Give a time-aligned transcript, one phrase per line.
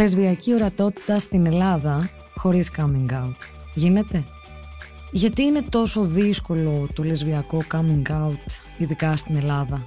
[0.00, 3.36] Λεσβιακή ορατότητα στην Ελλάδα χωρίς coming out.
[3.74, 4.24] Γίνεται;
[5.10, 9.84] Γιατί είναι τόσο δύσκολο το λεσβιακό coming out, ειδικά στην Ελλάδα;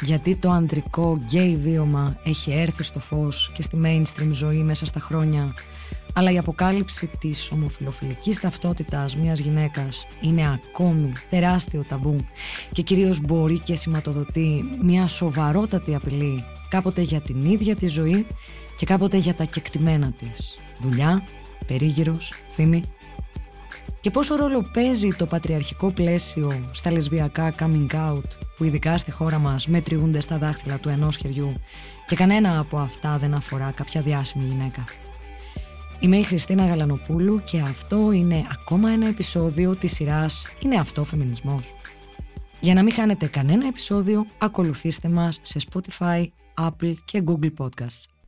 [0.00, 5.00] Γιατί το ανδρικό γκέι βίωμα έχει έρθει στο φως και στη mainstream ζωή μέσα στα
[5.00, 5.54] χρόνια,
[6.14, 12.16] αλλά η αποκάλυψη της ομοφιλοφιλικής ταυτότητας μιας γυναίκας είναι ακόμη τεράστιο ταμπού
[12.72, 18.26] και κυρίως μπορεί και σηματοδοτεί μια σοβαρότατη απειλή κάποτε για την ίδια τη ζωή
[18.80, 20.58] και κάποτε για τα κεκτημένα της.
[20.80, 21.22] Δουλειά,
[21.66, 22.82] περίγυρος, φήμη.
[24.00, 28.24] Και πόσο ρόλο παίζει το πατριαρχικό πλαίσιο στα λεσβιακά coming out
[28.56, 31.54] που ειδικά στη χώρα μας μετριούνται στα δάχτυλα του ενός χεριού
[32.06, 34.84] και κανένα από αυτά δεν αφορά κάποια διάσημη γυναίκα.
[35.98, 41.74] Είμαι η Χριστίνα Γαλανοπούλου και αυτό είναι ακόμα ένα επεισόδιο της σειράς «Είναι αυτό φεμινισμός».
[42.60, 48.19] Για να μην χάνετε κανένα επεισόδιο, ακολουθήστε μας σε Spotify, Apple και Google Podcasts.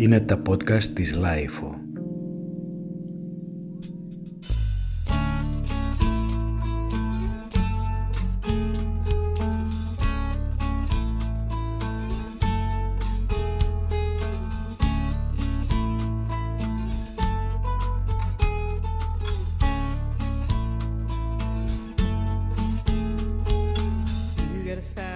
[0.00, 1.74] Είναι τα podcast της Lifeo.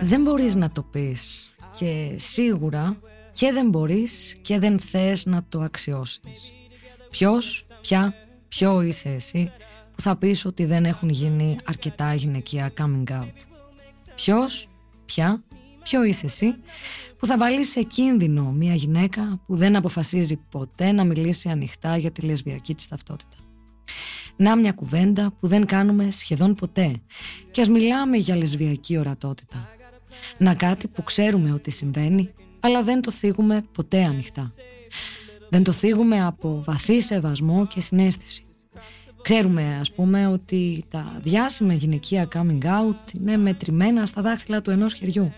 [0.03, 2.97] Δεν μπορείς να το πεις και σίγουρα
[3.35, 6.53] και δεν μπορείς και δεν θες να το αξιώσεις.
[7.11, 8.15] Ποιος, ποια,
[8.49, 9.51] ποιο είσαι εσύ
[9.95, 13.33] που θα πεις ότι δεν έχουν γίνει αρκετά γυναικεία coming out.
[14.15, 14.69] Ποιος,
[15.05, 15.43] ποια,
[15.83, 16.55] ποιο είσαι εσύ
[17.19, 22.11] που θα βάλεις σε κίνδυνο μια γυναίκα που δεν αποφασίζει ποτέ να μιλήσει ανοιχτά για
[22.11, 23.37] τη λεσβιακή της ταυτότητα.
[24.37, 26.95] Να μια κουβέντα που δεν κάνουμε σχεδόν ποτέ
[27.51, 29.69] και ας μιλάμε για λεσβιακή ορατότητα.
[30.39, 32.31] Να κάτι που ξέρουμε ότι συμβαίνει
[32.65, 34.53] αλλά δεν το θίγουμε ποτέ ανοιχτά.
[35.49, 38.45] Δεν το θίγουμε από βαθύ σεβασμό και συνέστηση.
[39.23, 44.93] Ξέρουμε ας πούμε ότι τα διάσημα γυναικεία coming out είναι μετρημένα στα δάχτυλα του ενός
[44.95, 45.33] χεριού.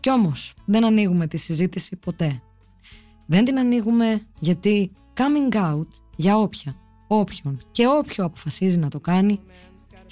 [0.00, 2.42] Κι όμως δεν ανοίγουμε τη συζήτηση ποτέ.
[3.26, 6.74] Δεν την ανοίγουμε γιατί coming out για όποια,
[7.06, 9.40] όποιον και όποιο αποφασίζει να το κάνει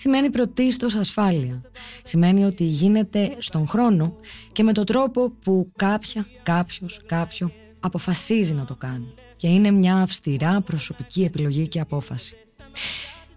[0.01, 1.63] σημαίνει πρωτίστως ασφάλεια.
[2.03, 4.17] Σημαίνει ότι γίνεται στον χρόνο
[4.53, 7.51] και με τον τρόπο που κάποια, κάποιος, κάποιο
[7.81, 9.15] αποφασίζει να το κάνει.
[9.37, 12.37] Και είναι μια αυστηρά προσωπική επιλογή και απόφαση.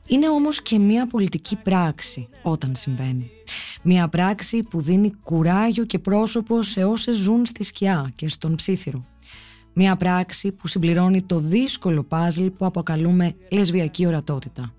[0.08, 3.30] Είναι όμως και μια πολιτική πράξη όταν συμβαίνει.
[3.84, 9.06] Μια πράξη που δίνει κουράγιο και πρόσωπο σε όσες ζουν στη σκιά και στον ψήθυρο.
[9.74, 14.74] Μια πράξη που συμπληρώνει το δύσκολο πάζλ που αποκαλούμε λεσβιακή ορατότητα.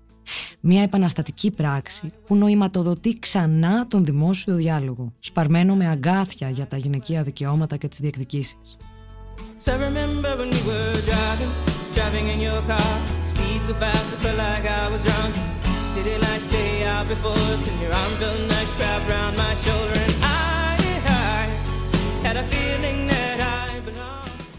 [0.59, 7.23] Μια επαναστατική πράξη που νοηματοδοτεί ξανά τον δημόσιο διάλογο, σπαρμένο με αγκάθια για τα γυναικεία
[7.23, 8.77] δικαιώματα και τις διεκδικήσεις.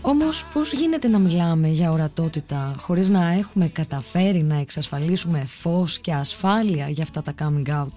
[0.06, 6.12] Όμως πώς γίνεται να μιλάμε για ορατότητα χωρίς να έχουμε καταφέρει να εξασφαλίσουμε φως και
[6.12, 7.93] ασφάλεια για αυτά τα coming out;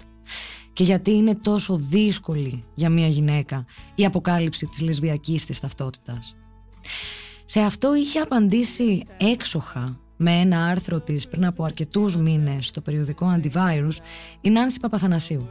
[0.73, 3.65] Και γιατί είναι τόσο δύσκολη για μια γυναίκα
[3.95, 6.35] η αποκάλυψη της λεσβιακής της ταυτότητας;
[7.45, 13.39] Σε αυτό είχε απαντήσει έξοχα με ένα άρθρο της πριν από αρκετούς μήνες στο περιοδικό
[13.39, 13.95] Antivirus
[14.41, 15.49] η Νάνση Παπαθανασίου.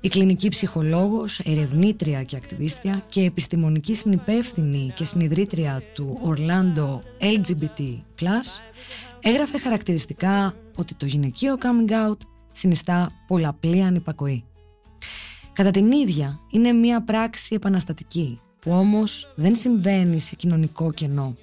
[0.00, 7.98] Η κλινική ψυχολόγος, ερευνήτρια και ακτιβίστρια και επιστημονική συνυπεύθυνη και συνειδρήτρια του Orlando LGBT+,
[9.20, 12.18] έγραφε χαρακτηριστικά ότι το γυναικείο coming out
[12.52, 14.44] συνιστά πολλαπλή ανυπακοή.
[15.52, 21.36] Κατά την ίδια είναι μια πράξη επαναστατική που όμως δεν συμβαίνει σε κοινωνικό κενό,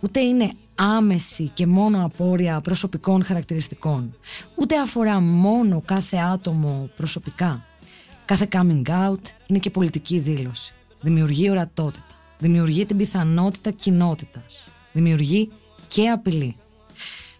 [0.00, 4.14] ούτε είναι άμεση και μόνο απόρρια προσωπικών χαρακτηριστικών.
[4.54, 7.64] Ούτε αφορά μόνο κάθε άτομο προσωπικά.
[8.24, 10.74] Κάθε coming out είναι και πολιτική δήλωση.
[11.00, 12.04] Δημιουργεί ορατότητα.
[12.38, 14.64] Δημιουργεί την πιθανότητα κοινότητας.
[14.92, 15.52] Δημιουργεί
[15.88, 16.56] και απειλή.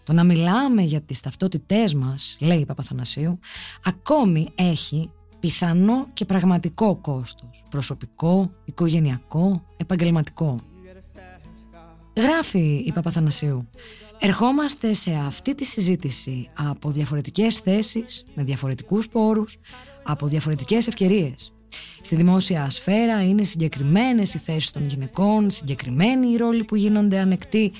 [0.03, 3.39] Το να μιλάμε για τις ταυτότητές μας, λέει η Παπαθανασίου,
[3.83, 5.09] ακόμη έχει
[5.39, 7.63] πιθανό και πραγματικό κόστος.
[7.69, 10.59] Προσωπικό, οικογενειακό, επαγγελματικό.
[12.15, 13.69] Γράφει η Παπαθανασίου.
[14.19, 19.57] Ερχόμαστε σε αυτή τη συζήτηση από διαφορετικές θέσεις, με διαφορετικούς πόρους,
[20.03, 21.53] από διαφορετικές ευκαιρίες.
[22.01, 27.71] Στη δημόσια σφαίρα είναι συγκεκριμένες οι θέσεις των γυναικών, συγκεκριμένοι οι ρόλοι που γίνονται ανεκτοί,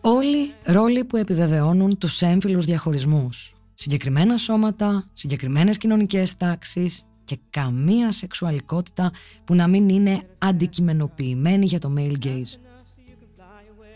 [0.00, 3.54] όλοι ρόλοι που επιβεβαιώνουν τους έμφυλους διαχωρισμούς.
[3.74, 9.12] Συγκεκριμένα σώματα, συγκεκριμένες κοινωνικές τάξεις και καμία σεξουαλικότητα
[9.44, 12.69] που να μην είναι αντικειμενοποιημένη για το male gaze.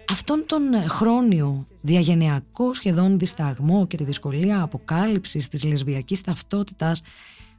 [0.08, 7.02] Αυτόν τον χρόνιο διαγενειακό σχεδόν δισταγμό και τη δυσκολία αποκάλυψης της λεσβιακής ταυτότητας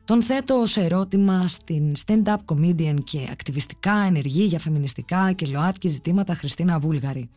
[0.06, 6.36] τον θέτω ως ερώτημα στην stand-up comedian και ακτιβιστικά ενεργή για φεμινιστικά και ΛΟΑΤΚΙ ζητήματα
[6.36, 7.30] Χριστίνα Βούλγαρη.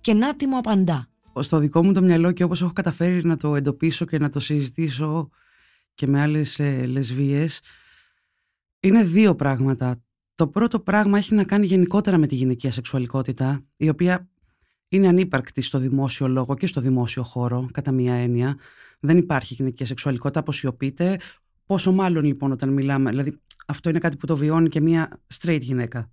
[0.00, 1.08] Και να τι μου απαντά.
[1.40, 4.40] Στο δικό μου το μυαλό και όπως έχω καταφέρει να το εντοπίσω και να το
[4.40, 5.28] συζητήσω
[5.94, 7.60] και με άλλες ε, λεσβίες,
[8.80, 10.02] είναι δύο πράγματα.
[10.34, 14.28] Το πρώτο πράγμα έχει να κάνει γενικότερα με τη γυναικεία σεξουαλικότητα, η οποία
[14.92, 18.56] είναι ανύπαρκτη στο δημόσιο λόγο και στο δημόσιο χώρο, κατά μία έννοια.
[19.00, 21.18] Δεν υπάρχει γυναικεία σεξουαλικότητα, αποσιωπείται.
[21.66, 25.60] Πόσο μάλλον λοιπόν όταν μιλάμε, δηλαδή αυτό είναι κάτι που το βιώνει και μία straight
[25.60, 26.10] γυναίκα.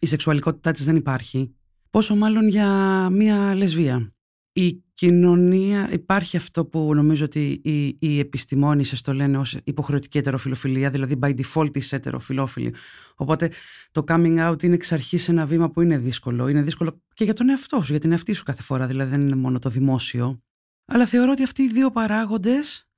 [0.00, 1.54] Η σεξουαλικότητά της δεν υπάρχει.
[1.90, 2.68] Πόσο μάλλον για
[3.10, 4.12] μία λεσβία.
[4.52, 10.90] Η κοινωνία υπάρχει αυτό που νομίζω ότι οι, οι επιστημόνες το λένε ως υποχρεωτική ετεροφιλοφιλία,
[10.90, 12.74] δηλαδή by default είσαι ετεροφιλόφιλη.
[13.14, 13.50] Οπότε
[13.90, 16.48] το coming out είναι εξ αρχής ένα βήμα που είναι δύσκολο.
[16.48, 19.20] Είναι δύσκολο και για τον εαυτό σου, για την εαυτή σου κάθε φορά, δηλαδή δεν
[19.20, 20.42] είναι μόνο το δημόσιο.
[20.84, 22.88] Αλλά θεωρώ ότι αυτοί οι δύο παράγοντες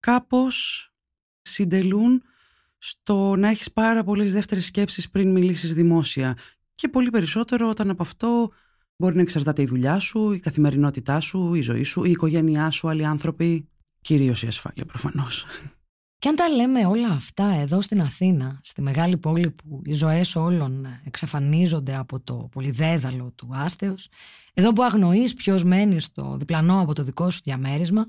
[0.00, 0.88] κάπως
[1.42, 2.22] συντελούν
[2.78, 6.36] στο να έχεις πάρα πολλές δεύτερες σκέψεις πριν μιλήσεις δημόσια
[6.74, 8.52] και πολύ περισσότερο όταν από αυτό
[8.98, 12.88] μπορεί να εξαρτάται η δουλειά σου, η καθημερινότητά σου, η ζωή σου, η οικογένειά σου,
[12.88, 13.68] άλλοι άνθρωποι,
[14.00, 15.46] κυρίως η ασφάλεια προφανώς.
[16.18, 20.36] Και αν τα λέμε όλα αυτά εδώ στην Αθήνα, στη μεγάλη πόλη που οι ζωές
[20.36, 24.08] όλων εξαφανίζονται από το πολυδέδαλο του άστεως,
[24.54, 28.06] εδώ που αγνοείς ποιος μένει στο διπλανό από το δικό σου διαμέρισμα,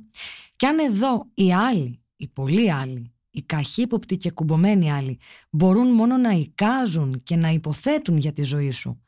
[0.55, 5.19] και αν εδώ οι άλλοι, οι πολλοί άλλοι, οι καχύποπτοι και κουμπωμένοι άλλοι
[5.49, 9.01] μπορούν μόνο να εικάζουν και να υποθέτουν για τη ζωή σου.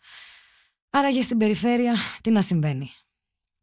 [0.94, 2.90] Άρα για στην περιφέρεια τι να συμβαίνει.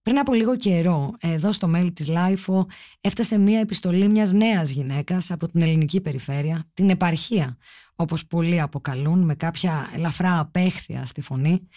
[0.02, 2.66] Πριν από λίγο καιρό, εδώ στο mail της LiFO,
[3.00, 7.56] έφτασε μία επιστολή μιας νέας γυναίκας από την ελληνική περιφέρεια, την επαρχία,
[7.94, 11.68] όπως πολλοί αποκαλούν, με κάποια ελαφρά απέχθεια στη φωνή,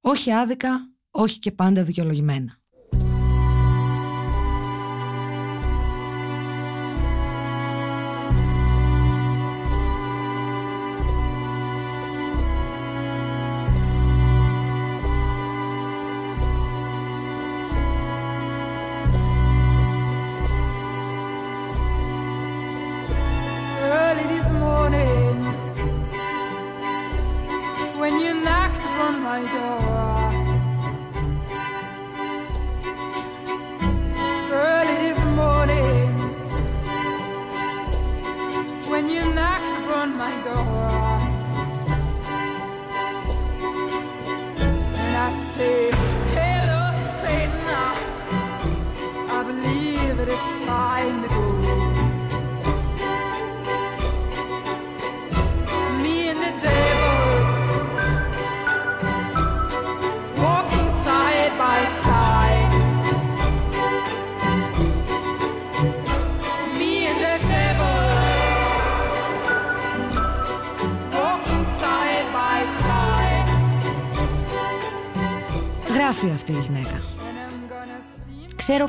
[0.00, 2.59] όχι άδικα, όχι και πάντα δικαιολογημένα.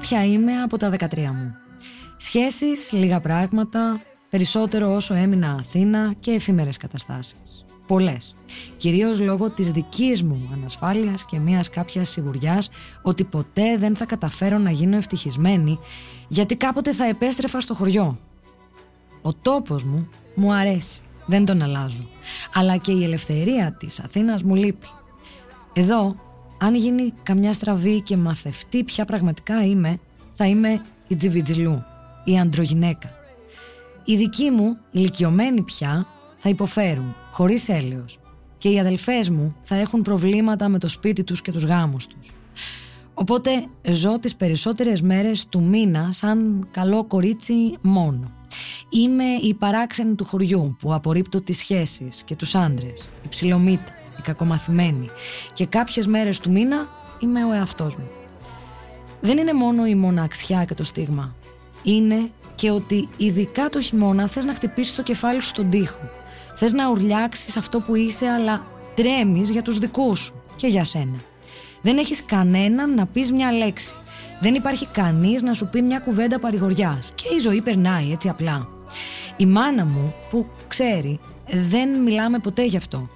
[0.01, 1.55] Ποια είμαι από τα 13 μου.
[2.17, 7.65] Σχέσεις, λίγα πράγματα, περισσότερο όσο έμεινα Αθήνα και εφήμερες καταστάσεις.
[7.87, 8.35] Πολλές.
[8.77, 12.69] Κυρίως λόγω της δικής μου ανασφάλειας και μιας κάποιας σιγουριάς
[13.01, 15.79] ότι ποτέ δεν θα καταφέρω να γίνω ευτυχισμένη
[16.27, 18.19] γιατί κάποτε θα επέστρεφα στο χωριό.
[19.21, 22.07] Ο τόπος μου μου αρέσει, δεν τον αλλάζω.
[22.53, 24.87] Αλλά και η ελευθερία της Αθήνας μου λείπει.
[25.73, 26.15] Εδώ
[26.63, 29.99] αν γίνει καμιά στραβή και μαθευτεί ποια πραγματικά είμαι,
[30.33, 31.83] θα είμαι η τζιβιτζιλού,
[32.23, 33.09] η αντρογυναίκα.
[34.05, 38.19] Οι δικοί μου, ηλικιωμένοι πια, θα υποφέρουν, χωρίς έλεος.
[38.57, 42.31] Και οι αδελφές μου θα έχουν προβλήματα με το σπίτι τους και τους γάμους τους.
[43.13, 48.31] Οπότε ζω τις περισσότερες μέρες του μήνα σαν καλό κορίτσι μόνο.
[48.89, 54.21] Είμαι η παράξενη του χωριού που απορρίπτω τις σχέσεις και τους άντρες, η ψιλομύτα η
[54.21, 55.09] κακομαθημένη
[55.53, 56.87] και κάποιες μέρες του μήνα
[57.19, 58.09] είμαι ο εαυτός μου.
[59.21, 61.35] Δεν είναι μόνο η μοναξιά και το στίγμα.
[61.83, 66.09] Είναι και ότι ειδικά το χειμώνα θες να χτυπήσεις το κεφάλι σου στον τοίχο.
[66.55, 68.65] Θες να ουρλιάξεις αυτό που είσαι αλλά
[68.95, 71.23] τρέμεις για τους δικούς σου και για σένα.
[71.81, 73.95] Δεν έχεις κανέναν να πεις μια λέξη.
[74.39, 77.11] Δεν υπάρχει κανείς να σου πει μια κουβέντα παρηγοριάς.
[77.15, 78.67] Και η ζωή περνάει έτσι απλά.
[79.37, 81.19] Η μάνα μου που ξέρει
[81.69, 83.09] δεν μιλάμε ποτέ γι' αυτό.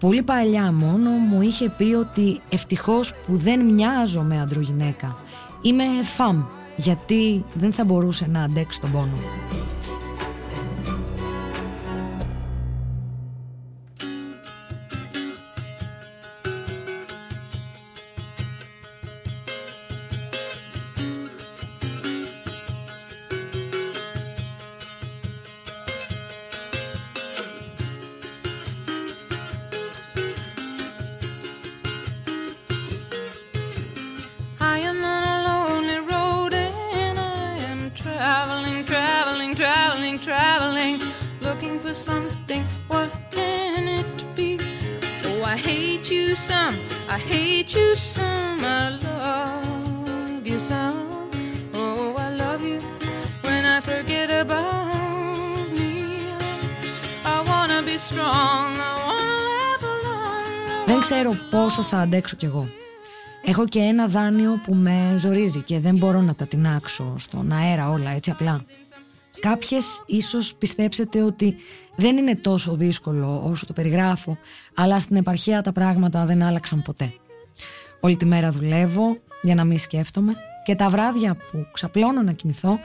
[0.00, 5.16] Πολύ παλιά μόνο μου είχε πει ότι ευτυχώς που δεν μοιάζω με αντρογυναίκα.
[5.62, 6.42] Είμαι φαμ,
[6.76, 9.18] γιατί δεν θα μπορούσε να αντέξει τον πόνο.
[61.88, 62.68] Θα αντέξω κι εγώ.
[63.44, 67.90] Έχω και ένα δάνειο που με ζορίζει και δεν μπορώ να τα τεινάξω στον αέρα
[67.90, 68.64] όλα έτσι απλά.
[69.40, 71.56] Κάποιες ίσως πιστέψετε ότι
[71.96, 74.38] δεν είναι τόσο δύσκολο όσο το περιγράφω,
[74.74, 77.12] αλλά στην επαρχία τα πράγματα δεν άλλαξαν ποτέ.
[78.00, 82.78] Όλη τη μέρα δουλεύω για να μην σκέφτομαι και τα βράδια που ξαπλώνω να κοιμηθώ,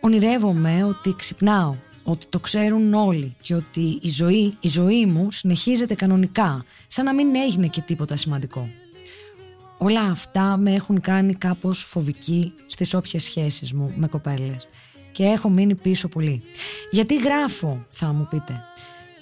[0.00, 1.74] ονειρεύομαι ότι ξυπνάω,
[2.04, 7.14] ότι το ξέρουν όλοι και ότι η ζωή, η ζωή μου συνεχίζεται κανονικά, σαν να
[7.14, 8.68] μην έγινε και τίποτα σημαντικό.
[9.78, 14.68] Όλα αυτά με έχουν κάνει κάπως φοβική στις όποιες σχέσεις μου με κοπέλες
[15.12, 16.42] και έχω μείνει πίσω πολύ.
[16.90, 18.62] Γιατί γράφω, θα μου πείτε.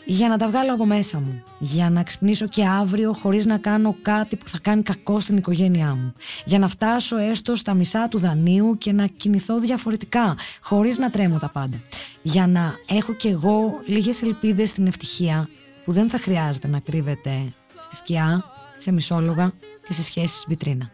[0.09, 1.43] Για να τα βγάλω από μέσα μου.
[1.59, 5.95] Για να ξυπνήσω και αύριο χωρίς να κάνω κάτι που θα κάνει κακό στην οικογένειά
[5.95, 6.13] μου.
[6.45, 11.39] Για να φτάσω έστω στα μισά του δανείου και να κινηθώ διαφορετικά, χωρίς να τρέμω
[11.39, 11.77] τα πάντα.
[12.23, 15.49] Για να έχω κι εγώ λίγες ελπίδες στην ευτυχία
[15.85, 18.45] που δεν θα χρειάζεται να κρύβεται στη σκιά,
[18.79, 19.53] σε μισόλογα
[19.87, 20.91] και σε σχέσεις βιτρίνα.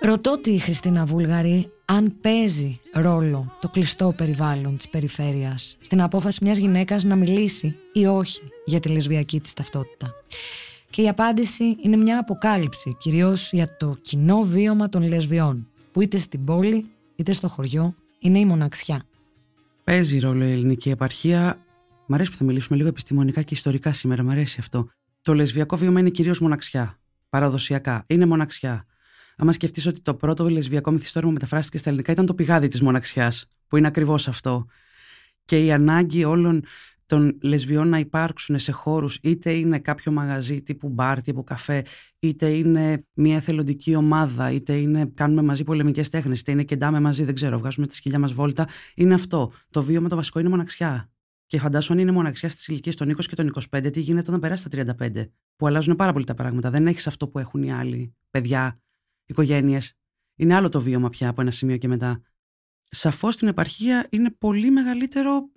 [0.00, 6.58] Ρωτώ τη Χριστίνα Βούλγαρη αν παίζει ρόλο το κλειστό περιβάλλον της περιφέρειας στην απόφαση μιας
[6.58, 10.14] γυναίκας να μιλήσει ή όχι για τη λεσβιακή της ταυτότητα.
[10.90, 16.18] Και η απάντηση είναι μια αποκάλυψη κυρίως για το κοινό βίωμα των λεσβιών που είτε
[16.18, 19.02] στην πόλη είτε στο χωριό είναι η μοναξιά.
[19.84, 21.64] Παίζει ρόλο η ελληνική επαρχία.
[22.06, 24.22] Μ' αρέσει που θα μιλήσουμε λίγο επιστημονικά και ιστορικά σήμερα.
[24.22, 24.88] Μ' αρέσει αυτό.
[25.22, 26.98] Το λεσβιακό βίωμα είναι κυρίως μοναξιά.
[27.28, 28.04] Παραδοσιακά.
[28.06, 28.86] Είναι μοναξιά.
[29.40, 33.46] Άμα σκεφτείς ότι το πρώτο λεσβιακό μυθιστόρημα μεταφράστηκε στα ελληνικά ήταν το πηγάδι της μοναξιάς,
[33.66, 34.66] που είναι ακριβώς αυτό.
[35.44, 36.64] Και η ανάγκη όλων
[37.06, 41.84] των λεσβιών να υπάρξουν σε χώρους είτε είναι κάποιο μαγαζί τύπου μπαρ, τύπου καφέ
[42.18, 47.24] είτε είναι μια εθελοντική ομάδα είτε είναι κάνουμε μαζί πολεμικές τέχνες είτε είναι κεντάμε μαζί,
[47.24, 49.52] δεν ξέρω, βγάζουμε τη σκυλιά μας βόλτα είναι αυτό.
[49.70, 51.10] Το βίωμα το βασικό είναι μοναξιά.
[51.46, 54.40] Και φαντάσου αν είναι μοναξιά στις ηλικίες των 20 και των 25, τι γίνεται όταν
[54.40, 56.70] περάσει τα 35, που αλλάζουν πάρα πολύ τα πράγματα.
[56.70, 58.80] Δεν έχεις αυτό που έχουν οι άλλοι, παιδιά,
[59.28, 59.92] οικογένειες.
[60.36, 62.22] Είναι άλλο το βίωμα πια από ένα σημείο και μετά.
[62.88, 65.50] Σαφώς στην επαρχία είναι πολύ μεγαλύτερο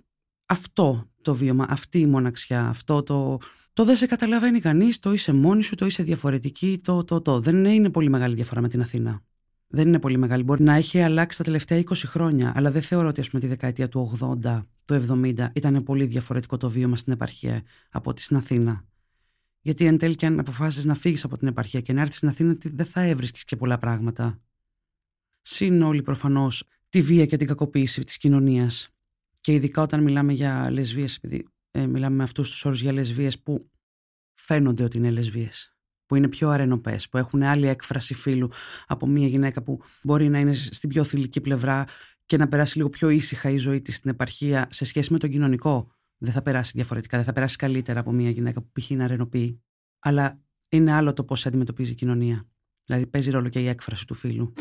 [0.46, 3.38] αυτό το βίωμα, αυτή η μοναξιά, αυτό το.
[3.72, 7.40] Το δεν σε καταλαβαίνει κανείς, το είσαι μόνη σου, το είσαι διαφορετική, το, το, το.
[7.40, 9.22] Δεν είναι πολύ μεγάλη διαφορά με την Αθήνα.
[9.66, 10.42] Δεν είναι πολύ μεγάλη.
[10.42, 13.48] Μπορεί να έχει αλλάξει τα τελευταία 20 χρόνια, αλλά δεν θεωρώ ότι ας πούμε, τη
[13.48, 18.36] δεκαετία του 80, του 70 ήταν πολύ διαφορετικό το βίωμα στην επαρχία από ότι στην
[18.36, 18.84] Αθήνα.
[19.62, 22.28] Γιατί εν τέλει και αν αποφάσισε να φύγεις από την επαρχία και να έρθεις στην
[22.28, 24.40] Αθήνα, δεν θα έβρισκες και πολλά πράγματα.
[25.40, 28.88] Συν όλοι προφανώς τη βία και την κακοποίηση της κοινωνίας.
[29.40, 33.30] Και ειδικά όταν μιλάμε για λεσβείε, επειδή ε, μιλάμε με αυτούς τους όρους για λεσβείε
[33.42, 33.70] που
[34.34, 35.48] φαίνονται ότι είναι λεσβείε.
[36.06, 38.50] Που είναι πιο αρενοπές, που έχουν άλλη έκφραση φίλου
[38.86, 41.86] από μια γυναίκα που μπορεί να είναι στην πιο θηλυκή πλευρά
[42.26, 45.30] και να περάσει λίγο πιο ήσυχα η ζωή της στην επαρχία σε σχέση με τον
[45.30, 49.06] κοινωνικό δεν θα περάσει διαφορετικά, δεν θα περάσει καλύτερα από μια γυναίκα που πηγαίνει να
[49.06, 49.62] ρενοποιεί.
[49.98, 52.46] Αλλά είναι άλλο το πώς αντιμετωπίζει η κοινωνία.
[52.84, 54.52] Δηλαδή παίζει ρόλο και η έκφραση του φίλου.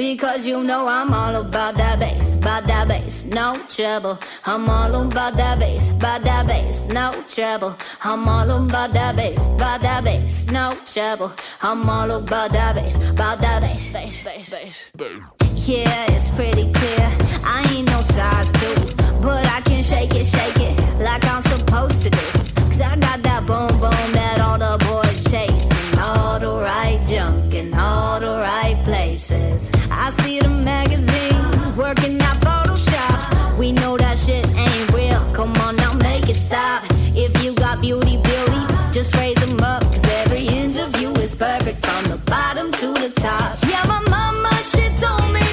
[19.21, 22.17] But I can shake it, shake it like I'm supposed to do.
[22.69, 25.69] Cause I got that boom boom that all the boys chase.
[25.99, 29.69] All the right junk in all the right places.
[29.91, 33.57] I see the magazines working out Photoshop.
[33.57, 35.21] We know that shit ain't real.
[35.33, 36.83] Come on now, make it stop.
[37.15, 38.61] If you got beauty, beauty,
[38.91, 39.83] just raise them up.
[39.83, 43.57] Cause every inch of you is perfect from the bottom to the top.
[43.69, 45.50] Yeah, my mama, she told me.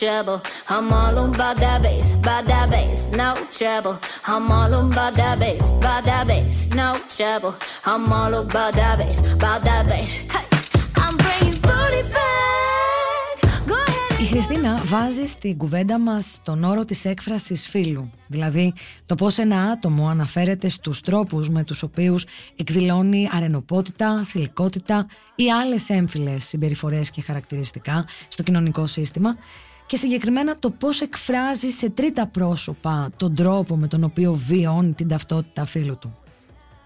[0.00, 0.40] Trouble.
[0.68, 3.96] I'm all about that bass, about that bass, no trouble.
[4.32, 7.54] I'm all about that bass, about that bass, no trouble.
[7.90, 10.12] I'm all about that bass, about that bass.
[10.34, 10.46] Hey,
[11.02, 13.36] I'm bringing booty back.
[13.66, 18.72] Go ahead Η Χριστίνα βάζει στην κουβέντα μας τον όρο της έκφρασης φίλου, δηλαδή
[19.06, 22.24] το πώς ένα άτομο αναφέρεται στους τρόπους με τους οποίους
[22.56, 29.36] εκδηλώνει αρενοπότητα, θηλυκότητα ή άλλες έμφυλες συμπεριφορές και χαρακτηριστικά στο κοινωνικό σύστημα
[29.90, 35.08] και συγκεκριμένα το πώς εκφράζει σε τρίτα πρόσωπα τον τρόπο με τον οποίο βιώνει την
[35.08, 36.16] ταυτότητα φίλου του.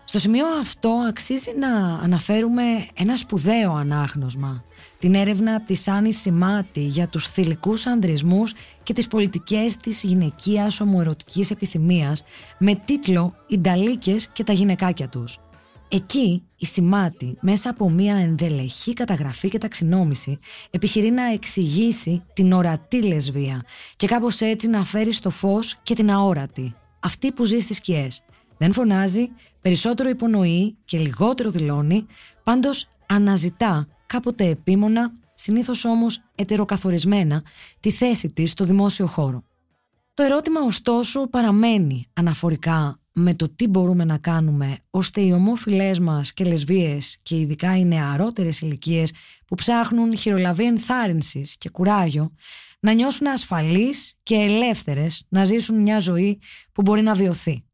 [0.04, 2.62] Στο σημείο αυτό αξίζει να αναφέρουμε
[2.94, 4.64] ένα σπουδαίο ανάγνωσμα,
[4.99, 11.50] την έρευνα της Άννης Σιμάτη για τους θηλυκούς ανδρισμούς και τις πολιτικές της γυναικείας ομοερωτικής
[11.50, 12.25] επιθυμίας
[12.58, 15.38] με τίτλο «Οι Νταλίκες και τα γυναικάκια τους».
[15.95, 20.39] Εκεί η Σιμάτη μέσα από μια ενδελεχή καταγραφή και ταξινόμηση
[20.71, 23.65] επιχειρεί να εξηγήσει την ορατή λεσβία
[23.97, 28.23] και κάπως έτσι να φέρει στο φως και την αόρατη, αυτή που ζει στις σκιές.
[28.59, 29.29] Δεν φωνάζει,
[29.61, 32.07] περισσότερο υπονοεί και λιγότερο δηλώνει,
[32.43, 37.43] πάντως αναζητά κάποτε επίμονα, συνήθως όμως ετεροκαθορισμένα,
[37.81, 39.45] τη θέση της στο δημόσιο χώρο.
[40.15, 46.33] Το ερώτημα ωστόσο παραμένει αναφορικά με το τι μπορούμε να κάνουμε ώστε οι ομόφυλές μας
[46.33, 49.12] και λεσβίες και ειδικά οι νεαρότερες ηλικίες
[49.47, 52.35] που ψάχνουν χειρολαβή ενθάρρυνσης και κουράγιο
[52.80, 56.40] να νιώσουν ασφαλείς και ελεύθερες να ζήσουν μια ζωή
[56.73, 57.64] που μπορεί να βιωθεί.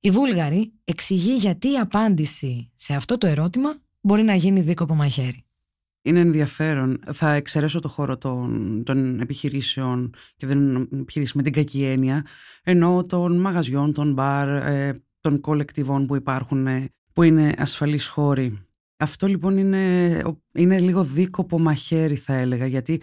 [0.00, 5.43] Η Βούλγαρη εξηγεί γιατί η απάντηση σε αυτό το ερώτημα μπορεί να γίνει δίκοπο μαχαίρι.
[6.06, 7.00] Είναι ενδιαφέρον.
[7.12, 12.26] Θα εξαιρέσω το χώρο των, των επιχειρήσεων και δεν επιχειρήσεις με την κακή έννοια,
[12.62, 18.66] ενώ των μαγαζιών, των μπαρ, ε, των κολεκτιβών που υπάρχουν, ε, που είναι ασφαλείς χώροι.
[18.96, 23.00] Αυτό λοιπόν είναι, είναι λίγο δίκοπο μαχαίρι θα έλεγα, γιατί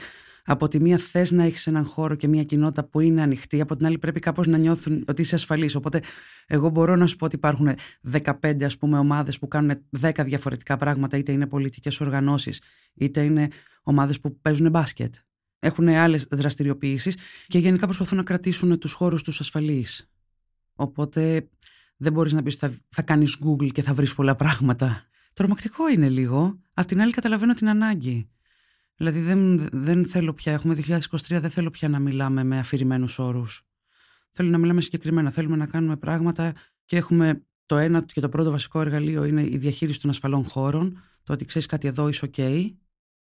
[0.51, 3.75] από τη μία θες να έχεις έναν χώρο και μια κοινότητα που είναι ανοιχτή, από
[3.75, 5.75] την άλλη πρέπει κάπως να νιώθουν ότι είσαι ασφαλής.
[5.75, 6.01] Οπότε,
[6.47, 7.69] εγώ μπορώ να σου πω ότι υπάρχουν
[8.41, 12.61] 15 ας πούμε ομάδες που κάνουν 10 διαφορετικά πράγματα, είτε είναι πολιτικές οργανώσεις,
[12.93, 13.47] είτε είναι
[13.83, 15.15] ομάδες που παίζουν μπάσκετ.
[15.59, 20.11] Έχουν άλλες δραστηριοποιήσεις και γενικά προσπαθούν να κρατήσουν τους χώρους τους ασφαλείς.
[20.73, 21.49] Οπότε
[21.97, 25.05] δεν μπορείς να πεις ότι θα, θα κάνεις Google και θα βρεις πολλά πράγματα.
[25.33, 26.59] Τρομακτικό είναι λίγο.
[26.73, 28.29] Απ' την άλλη, καταλαβαίνω την ανάγκη.
[29.01, 33.63] Δηλαδή δεν, δεν θέλω πια, έχουμε 2023, δεν θέλω πια να μιλάμε με αφηρημένους όρους.
[34.31, 36.53] Θέλω να μιλάμε συγκεκριμένα, θέλουμε να κάνουμε πράγματα
[36.85, 41.03] και έχουμε το ένα και το πρώτο βασικό εργαλείο είναι η διαχείριση των ασφαλών χώρων,
[41.23, 42.69] το ότι ξέρεις κάτι εδώ είσαι ok.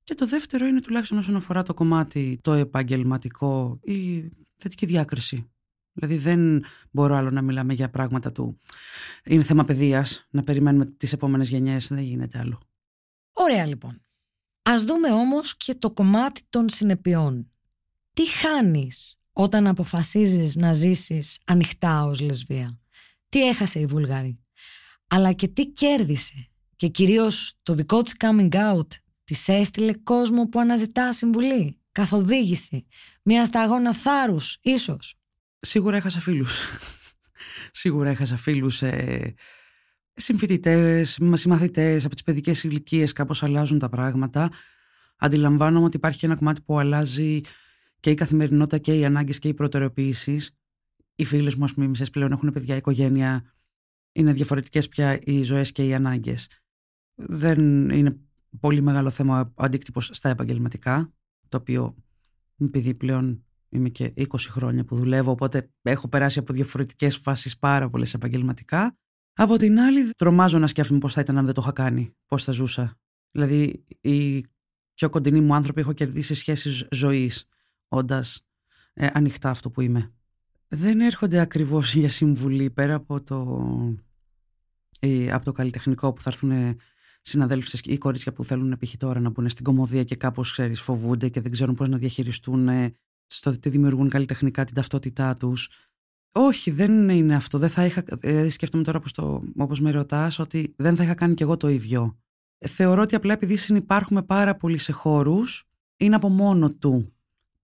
[0.04, 5.50] Και το δεύτερο είναι τουλάχιστον όσον αφορά το κομμάτι το επαγγελματικό, η θετική διάκριση.
[5.94, 8.60] Δηλαδή δεν μπορώ άλλο να μιλάμε για πράγματα του.
[9.26, 12.60] Είναι θέμα παιδείας, να περιμένουμε τις επόμενες γενιές, δεν γίνεται άλλο.
[13.34, 14.02] Ωραία λοιπόν.
[14.70, 17.52] Ας δούμε όμως και το κομμάτι των συνεπειών.
[18.14, 22.80] Τι χάνεις όταν αποφασίζεις να ζήσεις ανοιχτά ως λεσβία.
[23.30, 24.40] Τι έχασε η Βουλγαρή.
[25.08, 28.88] Αλλά και τι κέρδισε; Και κυρίως το δικό της coming out
[29.24, 32.86] της έστειλε κόσμο που αναζητά συμβουλή, καθοδήγηση,
[33.24, 35.16] μια σταγόνα θάρρους ίσως.
[35.60, 36.66] Σίγουρα έχασα φίλους.
[37.72, 39.34] Σίγουρα έχασα φίλους ε,
[40.18, 44.52] συμφοιτητές, συμμαθητές από τις παιδικές ηλικίες κάπως αλλάζουν τα πράγματα.
[45.18, 47.42] Αντιλαμβάνομαι ότι υπάρχει ένα κομμάτι που αλλάζει
[48.00, 50.52] και η καθημερινότητα και οι ανάγκες και οι προτεραιοποιήσεις.
[51.16, 53.44] Οι φίλες μου, ας πούμε, οι πλέον έχουν παιδιά, οικογένεια.
[54.12, 56.50] Είναι διαφορετικές πια οι ζωές και οι ανάγκες.
[57.16, 58.18] Δεν είναι
[58.60, 61.14] πολύ μεγάλο θέμα ο αντίκτυπος στα επαγγελματικά,
[61.50, 61.96] το οποίο
[62.62, 67.90] επειδή πλέον είμαι και 20 χρόνια που δουλεύω, οπότε έχω περάσει από διαφορετικές φάσεις πάρα
[67.90, 68.98] πολλές επαγγελματικά.
[69.40, 72.44] Από την άλλη, τρομάζω να σκέφτομαι πώς θα ήταν αν δεν το είχα κάνει, πώς
[72.44, 73.00] θα ζούσα.
[73.32, 74.46] Δηλαδή, οι
[74.94, 77.46] πιο κοντινοί μου άνθρωποι έχω κερδίσει σχέσεις ζωής,
[77.88, 78.48] όντας
[78.94, 80.14] ε, ανοιχτά αυτό που είμαι.
[80.68, 83.70] Δεν έρχονται ακριβώς για συμβουλή πέρα από το,
[85.00, 86.78] ε, από το καλλιτεχνικό που θα έρθουν
[87.22, 88.98] συναδέλφους ή κορίτσια που θέλουν π.χ.
[88.98, 92.70] τώρα να μπουν στην κομμωδία και κάπως ξέρεις, φοβούνται και δεν ξέρουν πώς να διαχειριστούν
[93.26, 95.70] στο τι δημιουργούν καλλιτεχνικά την ταυτότητά τους.
[96.40, 97.58] Όχι, δεν είναι αυτό.
[97.58, 101.14] Δεν θα είχα, ε, σκέφτομαι τώρα όπως, το, όπως με ρωτάς ότι δεν θα είχα
[101.14, 102.18] κάνει κι εγώ το ίδιο.
[102.58, 107.14] Θεωρώ ότι απλά επειδή συνεπάρχουμε πάρα πολύ σε χώρους είναι από μόνο του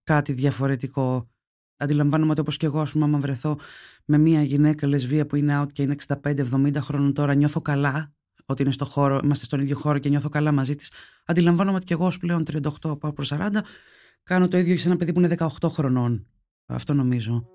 [0.03, 1.29] κάτι διαφορετικό.
[1.77, 3.59] Αντιλαμβάνομαι ότι όπως και εγώ, ας πούμε, άμα βρεθώ
[4.05, 8.13] με μια γυναίκα λεσβία που είναι out και είναι 65-70 χρόνων τώρα, νιώθω καλά
[8.45, 10.91] ότι είναι στο χώρο, είμαστε στον ίδιο χώρο και νιώθω καλά μαζί της.
[11.25, 12.43] Αντιλαμβάνομαι ότι και εγώ πλέον
[12.81, 13.49] 38 πάω προς 40,
[14.23, 16.27] κάνω το ίδιο σε ένα παιδί που είναι 18 χρονών.
[16.65, 17.47] Αυτό νομίζω.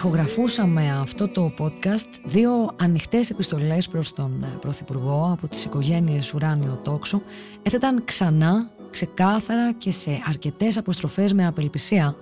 [0.00, 6.80] Ηχογραφούσαμε αυτό το podcast, δύο ανοιχτές επιστολές προς τον ε, Πρωθυπουργό από τις οικογένειες Ουράνιο
[6.84, 7.22] Τόξο
[7.62, 12.16] έθεταν ξανά, ξεκάθαρα και σε αρκετές αποστροφές με απελπισία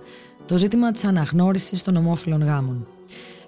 [0.45, 2.87] το ζήτημα της αναγνώρισης των ομόφυλων γάμων.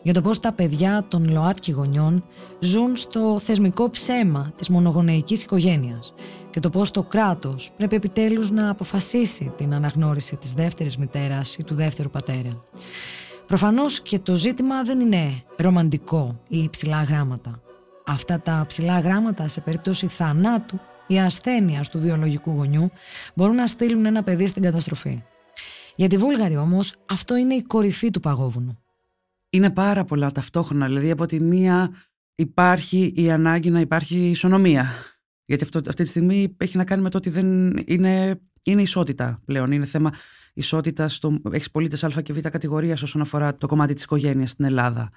[0.02, 2.24] Για το πώς τα παιδιά των ΛΟΑΤΚΙ γονιών
[2.60, 6.14] ζουν στο θεσμικό ψέμα της μονογονεϊκής οικογένειας
[6.50, 11.64] και το πώς το κράτος πρέπει επιτέλους να αποφασίσει την αναγνώριση της δεύτερης μητέρας ή
[11.64, 12.64] του δεύτερου πατέρα.
[13.52, 17.62] Προφανώς και το ζήτημα δεν είναι ρομαντικό ή ψηλά γράμματα.
[18.06, 22.92] Αυτά τα ψηλά γράμματα σε περίπτωση θανάτου ή ασθένειας του βιολογικού γονιού
[23.36, 25.24] μπορούν να στείλουν ένα παιδί στην καταστροφή.
[25.96, 28.84] Για τη Βούλγαρη όμως αυτό είναι η κορυφή του παγόβουνου.
[29.50, 30.86] Είναι πάρα πολλά ταυτόχρονα.
[30.86, 31.92] Δηλαδή από τη μία
[32.36, 34.86] υπάρχει η ανάγκη να υπάρχει ισονομία.
[35.46, 39.42] Γιατί αυτό, αυτή τη στιγμή έχει να κάνει με το ότι δεν είναι, είναι ισότητα
[39.46, 39.72] πλέον.
[39.72, 40.12] Είναι θέμα
[40.54, 41.10] ισότητα.
[41.52, 45.10] Έχει πολίτες Α και Β κατηγορίας όσον αφορά το κομμάτι της οικογένειας στην Ελλάδα.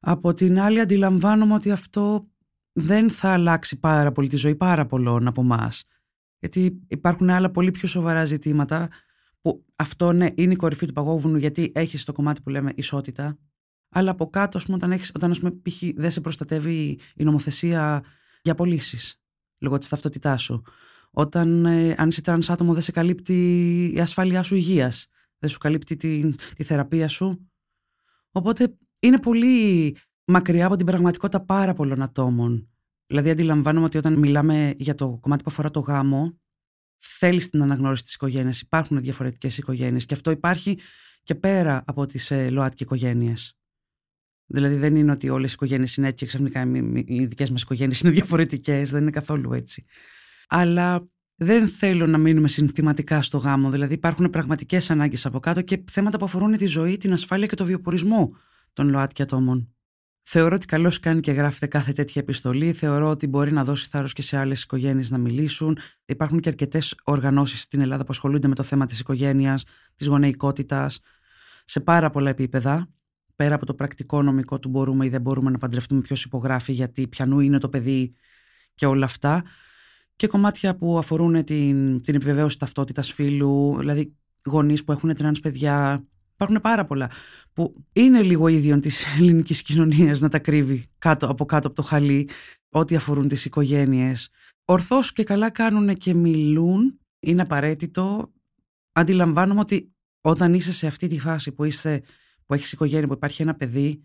[0.00, 2.28] Από την άλλη, αντιλαμβάνομαι ότι αυτό
[2.72, 5.84] δεν θα αλλάξει πάρα πολύ τη ζωή πάρα πολλών από εμάς.
[6.38, 8.88] Γιατί υπάρχουν άλλα πολύ πιο σοβαρά ζητήματα
[9.40, 13.38] που αυτό ναι, είναι η κορυφή του παγόβουνου γιατί έχει το κομμάτι που λέμε ισότητα.
[13.88, 15.82] Αλλά από κάτω, πούμε, όταν, έχεις, όταν πούμε, π.χ.
[15.94, 18.04] δεν σε προστατεύει η νομοθεσία
[18.42, 19.22] για πωλήσεις
[19.58, 20.62] λόγω της ταυτότητάς σου.
[21.10, 23.34] Όταν, ε, αν είσαι τρανς άτομο, δεν σε καλύπτει
[23.94, 25.06] η ασφάλειά σου υγείας.
[25.38, 27.50] Δεν σου καλύπτει τη, τη θεραπεία σου.
[28.30, 32.70] Οπότε είναι πολύ μακριά από την πραγματικότητα πάρα πολλών ατόμων.
[33.06, 36.38] Δηλαδή, αντιλαμβάνομαι ότι όταν μιλάμε για το κομμάτι που αφορά το γάμο,
[36.98, 38.60] θέλεις την αναγνώριση της οικογένειας.
[38.60, 40.78] Υπάρχουν διαφορετικές οικογένειες και αυτό υπάρχει
[41.22, 43.58] και πέρα από τις ε, ΛΟΑΤΚΙ οικογένειες.
[44.46, 46.62] Δηλαδή δεν είναι ότι όλες οι οικογένειες είναι έτσι και ξαφνικά
[47.06, 48.90] οι δικές μας οικογένειες είναι διαφορετικές.
[48.90, 49.84] Δεν είναι καθόλου έτσι.
[50.52, 53.70] Αλλά δεν θέλω να μείνουμε συνθηματικά στο γάμο.
[53.70, 57.54] Δηλαδή υπάρχουν πραγματικές ανάγκες από κάτω και θέματα που αφορούν τη ζωή, την ασφάλεια και
[57.54, 58.36] το βιοπορισμό
[58.72, 59.74] των ΛΟΑΤΚΙ ατόμων.
[60.22, 62.72] Θεωρώ ότι καλώς κάνει και γράφεται κάθε τέτοια επιστολή.
[62.72, 65.78] Θεωρώ ότι μπορεί να δώσει θάρρος και σε άλλες οικογένειες να μιλήσουν.
[66.04, 71.00] Υπάρχουν και αρκετές οργανώσεις στην Ελλάδα που ασχολούνται με το θέμα της οικογένειας, της γονεϊκότητας,
[71.64, 72.88] σε πάρα πολλά επίπεδα.
[73.36, 77.08] Πέρα από το πρακτικό νομικό του μπορούμε ή δεν μπορούμε να παντρευτούμε, ποιος υπογράφει, γιατί
[77.08, 78.14] ποιανού είναι το παιδί
[78.74, 79.42] και όλα αυτά.
[80.20, 86.04] Και κομμάτια που αφορούν την, την επιβεβαίωση ταυτότητας φύλου, δηλαδή γονείς που έχουν τρανς παιδιά,
[86.34, 87.10] Υπάρχουν πάρα πολλά
[87.52, 91.82] που είναι λίγο ίδιον της ελληνικής κοινωνίας να τα κρύβει κάτω, από κάτω από το
[91.82, 92.28] χαλί,
[92.68, 94.28] ό,τι αφορούν τις οικογένειες.
[94.64, 98.32] Ορθώς και καλά κάνουν και μιλούν, είναι απαραίτητο.
[98.92, 102.02] Αντιλαμβάνομαι ότι όταν είσαι σε αυτή τη φάση που, είσαι,
[102.46, 104.04] που έχεις οικογένεια, που υπάρχει ένα παιδί,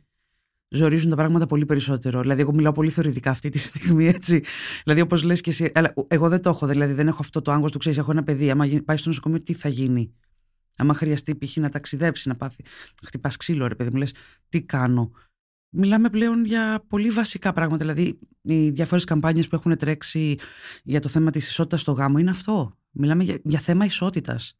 [0.75, 2.21] ζορίζουν τα πράγματα πολύ περισσότερο.
[2.21, 4.43] Δηλαδή, εγώ μιλάω πολύ θεωρητικά αυτή τη στιγμή, έτσι.
[4.83, 5.71] Δηλαδή, όπως λες και εσύ.
[5.73, 8.23] Αλλά εγώ δεν το έχω, δηλαδή δεν έχω αυτό το άγκο του ξέρεις, έχω ένα
[8.23, 8.49] παιδί.
[8.49, 10.13] Άμα πάει στο νοσοκομείο, τι θα γίνει;
[10.77, 11.55] Άμα χρειαστεί π.χ.
[11.55, 12.63] να ταξιδέψει, να πάθει,
[13.01, 14.13] να χτυπάς ξύλο, ρε παιδί μου, λες,
[14.49, 15.11] τι κάνω;
[15.77, 17.85] Μιλάμε πλέον για πολύ βασικά πράγματα.
[17.85, 20.35] Δηλαδή, οι διάφορες καμπάνιες που έχουν τρέξει
[20.83, 22.77] για το θέμα της ισότητας στο γάμο είναι αυτό.
[22.91, 24.57] Μιλάμε για, για θέμα ισότητας.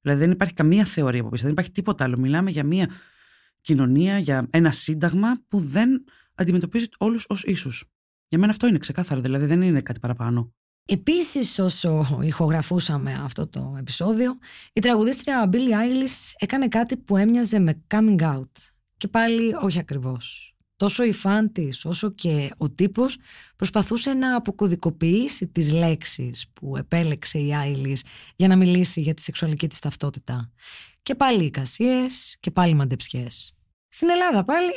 [0.00, 2.18] Δηλαδή, δεν υπάρχει καμία θεωρία από πίσω, δεν υπάρχει τίποτα άλλο.
[2.18, 2.88] Μιλάμε για μια
[3.60, 7.84] κοινωνία, για ένα σύνταγμα που δεν αντιμετωπίζει όλους ως ίσους.
[8.28, 10.52] Για μένα αυτό είναι ξεκάθαρο, δηλαδή δεν είναι κάτι παραπάνω.
[10.84, 14.38] Επίσης όσο ηχογραφούσαμε αυτό το επεισόδιο,
[14.72, 18.50] η τραγουδίστρια Billie Eilish έκανε κάτι που έμοιαζε με coming out.
[18.96, 20.49] Και πάλι όχι ακριβώς.
[20.80, 23.16] Τόσο η φαν της, όσο και ο τύπος
[23.56, 28.00] προσπαθούσε να αποκωδικοποιήσει τις λέξεις που επέλεξε η Eilish
[28.36, 30.52] για να μιλήσει για τη σεξουαλική της ταυτότητα.
[31.02, 33.54] Και πάλι εικασίες και πάλι μαντεψιές.
[33.88, 34.70] Στην Ελλάδα πάλι,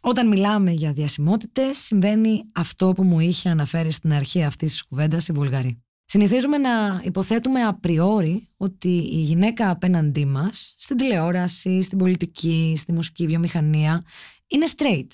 [0.00, 5.28] όταν μιλάμε για διασημότητες, συμβαίνει αυτό που μου είχε αναφέρει στην αρχή αυτής της κουβέντας
[5.28, 5.82] η Βουλγαρή.
[6.04, 13.26] Συνηθίζουμε να υποθέτουμε απριόρι ότι η γυναίκα απέναντί μας, στην τηλεόραση, στην πολιτική, στη μουσική
[13.26, 14.04] βιομηχανία,
[14.46, 15.08] είναι straight.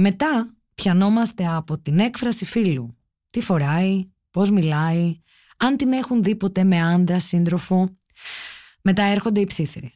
[0.00, 2.96] Μετά πιανόμαστε από την έκφραση φίλου.
[3.30, 5.20] Τι φοράει, πώς μιλάει,
[5.56, 7.96] αν την έχουν δει ποτέ με άντρα, σύντροφο.
[8.82, 9.92] Μετά έρχονται οι ψήθυροι.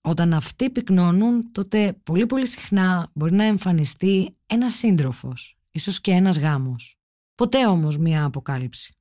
[0.00, 6.38] Όταν αυτοί πυκνώνουν, τότε πολύ πολύ συχνά μπορεί να εμφανιστεί ένας σύντροφος, ίσως και ένας
[6.38, 6.98] γάμος.
[7.34, 8.94] Ποτέ όμως μία αποκάλυψη.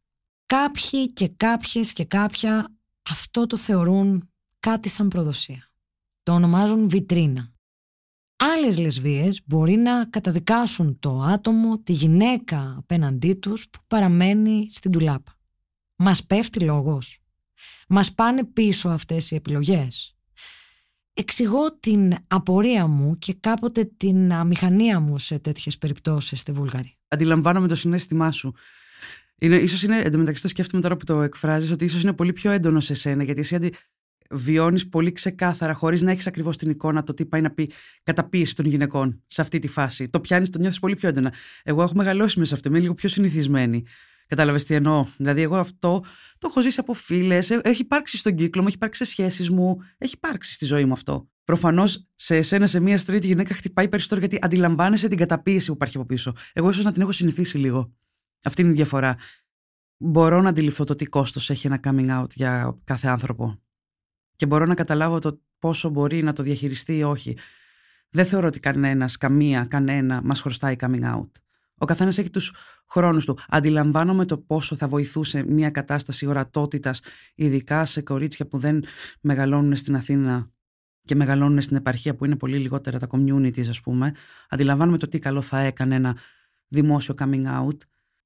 [0.46, 2.76] Κάποιοι και κάποιες και κάποια
[3.10, 5.72] αυτό το θεωρούν κάτι σαν προδοσία.
[6.24, 7.54] Το ονομάζουν βιτρίνα.
[8.44, 15.40] Άλλες λεσβίες μπορεί να καταδικάσουν το άτομο, τη γυναίκα απέναντί τους που παραμένει στην τουλάπα.
[15.96, 17.20] Μας πέφτει λόγος.
[17.88, 20.16] Μας πάνε πίσω αυτές οι επιλογές
[21.14, 26.94] εξηγώ την απορία μου και κάποτε την αμηχανία μου σε τέτοιες περιπτώσεις στη Βουλγαρία.
[27.08, 28.54] Αντιλαμβάνομαι το συνέστημά σου.
[29.38, 32.52] Είναι, ίσως είναι, εντωμεταξύ το σκέφτομαι τώρα που το εκφράζεις, ότι ίσως είναι πολύ πιο
[32.52, 33.74] έντονο σε σένα, γιατί εσύ αντι,
[34.32, 37.72] βιώνεις πολύ ξεκάθαρα, χωρίς να έχεις ακριβώς την εικόνα το τι πάει να πει
[38.04, 40.10] καταπίεση των γυναικών σε αυτή τη φάση.
[40.10, 41.34] Το πιάνεις, το νιώθεις πολύ πιο έντονα.
[41.64, 43.84] Εγώ έχω μεγαλώσει μέσα σε αυτό, είμαι λίγο πιο συνηθισμένη.
[44.28, 46.04] Κατάλαβες τι εννοώ; Δηλαδή, εγώ αυτό
[46.38, 49.50] το έχω ζήσει από φίλες, ε, έχει υπάρξει στον κύκλο μου, έχει υπάρξει σε σχέσεις
[49.50, 51.30] μου, έχει υπάρξει στη ζωή μου αυτό.
[51.44, 55.98] Προφανώς σε εσένα, σε μία στρίτη γυναίκα, χτυπάει περισσότερο γιατί αντιλαμβάνεσαι την καταπίεση που υπάρχει
[55.98, 56.34] από πίσω.
[56.54, 57.94] Εγώ ίσως να την έχω συνηθίσει λίγο.
[58.44, 59.18] Αυτή είναι η διαφορά.
[59.98, 63.62] Μπορώ να αντιληφθώ το τι κόστος έχει ένα coming out για κάθε άνθρωπο
[64.42, 67.38] και μπορώ να καταλάβω το πόσο μπορεί να το διαχειριστεί ή όχι.
[68.10, 71.30] Δεν θεωρώ ότι κανένας, καμία, κανένα μας χρωστάει coming out.
[71.78, 72.54] Ο καθένας έχει τους
[72.88, 73.38] χρόνους του.
[73.48, 77.02] Αντιλαμβάνομαι το πόσο θα βοηθούσε μια κατάσταση ορατότητας,
[77.36, 78.84] ειδικά σε κορίτσια που δεν
[79.22, 80.52] μεγαλώνουν στην Αθήνα
[81.06, 84.14] και μεγαλώνουν στην επαρχία που είναι πολύ λιγότερα τα communities, ας πούμε.
[84.50, 86.18] Αντιλαμβάνομαι το τι καλό θα έκανε ένα
[86.68, 87.78] δημόσιο coming out.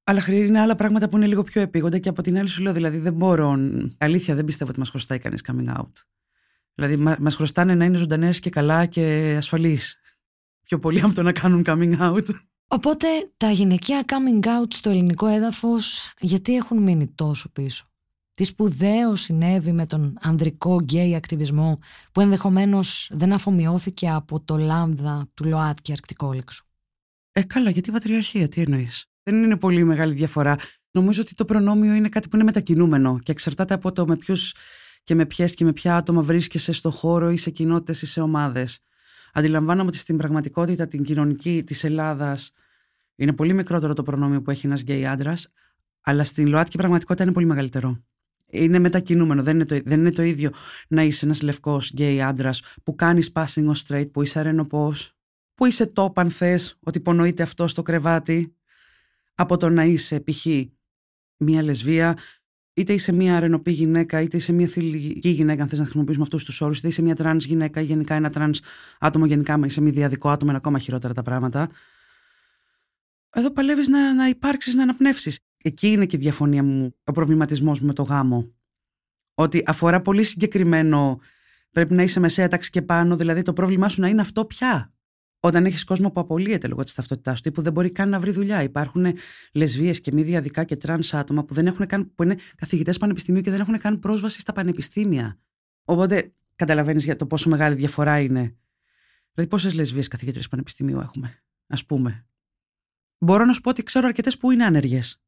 [0.08, 2.72] Αλλά είναι άλλα πράγματα που είναι λίγο πιο επίγοντα και από την άλλη σου λέω,
[2.72, 3.58] δηλαδή δεν μπορώ.
[3.98, 5.92] Αλήθεια, δεν πιστεύω ότι μας χρωστάει κανείς coming out.
[6.74, 10.00] Δηλαδή, μα χρωστάνε να είναι ζωντανές και καλά και ασφαλείς.
[10.62, 12.28] Πιο πολύ από το να κάνουν coming out.
[12.66, 17.90] Οπότε τα γυναικεία coming out στο ελληνικό έδαφος, γιατί έχουν μείνει τόσο πίσω;
[18.34, 21.78] Τι σπουδαίο συνέβη με τον ανδρικό γκέι ακτιβισμό
[22.12, 26.66] που ενδεχομένως δεν αφομοιώθηκε από το λάμδα του ΛΟΑΤΚΙ Αρκτικόλεξου.
[27.32, 30.56] Ε, καλά, γιατί πατριαρχία, τι εννοείς; Δεν είναι πολύ μεγάλη διαφορά.
[30.90, 34.54] Νομίζω ότι το προνόμιο είναι κάτι που είναι μετακινούμενο και εξαρτάται από το με ποιους
[35.04, 38.20] και με ποιες και με ποια άτομα βρίσκεσαι στο χώρο ή σε κοινότητες ή σε
[38.20, 38.80] ομάδες.
[39.32, 42.52] Αντιλαμβάνομαι ότι στην πραγματικότητα την κοινωνική της Ελλάδας
[43.16, 45.52] είναι πολύ μικρότερο το προνόμιο που έχει ένας γκέι άντρας,
[46.00, 48.04] αλλά στην ΛΟΑΤΚΙ πραγματικότητα είναι πολύ μεγαλύτερο.
[48.46, 49.42] Είναι μετακινούμενο.
[49.42, 50.50] Δεν είναι το, δεν είναι το ίδιο
[50.88, 54.94] να είσαι ένας λευκός γκέι άντρας που κάνεις passing ως straight, που είσαι αρρενωπό,
[55.54, 58.56] που είσαι top αν θες, ότι υπονοείται αυτό στο κρεβάτι
[59.36, 60.46] από το να είσαι π.χ.
[61.36, 62.18] μια λεσβία,
[62.74, 66.44] είτε είσαι μια αρρενωπή γυναίκα, είτε είσαι μια θηλυκή γυναίκα, αν θες να χρησιμοποιήσουμε αυτούς
[66.44, 68.60] τους όρους, είτε είσαι μια τρανς γυναίκα ή γενικά ένα τρανς
[68.98, 71.70] άτομο, γενικά είσαι μη δυαδικό άτομο, είναι ακόμα χειρότερα τα πράγματα.
[73.30, 75.38] Εδώ παλεύεις να, να υπάρξεις, να αναπνεύσεις.
[75.62, 78.54] Εκεί είναι και η διαφωνία μου, ο προβληματισμός μου με το γάμο.
[79.34, 81.20] Ότι αφορά πολύ συγκεκριμένο.
[81.70, 84.95] Πρέπει να είσαι μεσαία τάξη και πάνω, δηλαδή το πρόβλημά σου να είναι αυτό πια
[85.40, 88.20] όταν έχεις κόσμο που απολύεται λόγω της ταυτότητάς του ή που δεν μπορεί καν να
[88.20, 88.62] βρει δουλειά.
[88.62, 89.06] Υπάρχουν
[89.52, 93.40] λεσβίες και μη δυαδικά και τρανς άτομα που, δεν έχουν καν, που είναι καθηγητές πανεπιστημίου
[93.40, 95.38] και δεν έχουν καν πρόσβαση στα πανεπιστήμια.
[95.84, 98.56] Οπότε καταλαβαίνεις για το πόσο μεγάλη διαφορά είναι.
[99.32, 102.26] Δηλαδή, πόσες λεσβίες καθηγήτριες πανεπιστημίου έχουμε, ας πούμε.
[103.18, 105.20] Μπορώ να σου πω ότι ξέρω αρκετές που είναι άνεργες.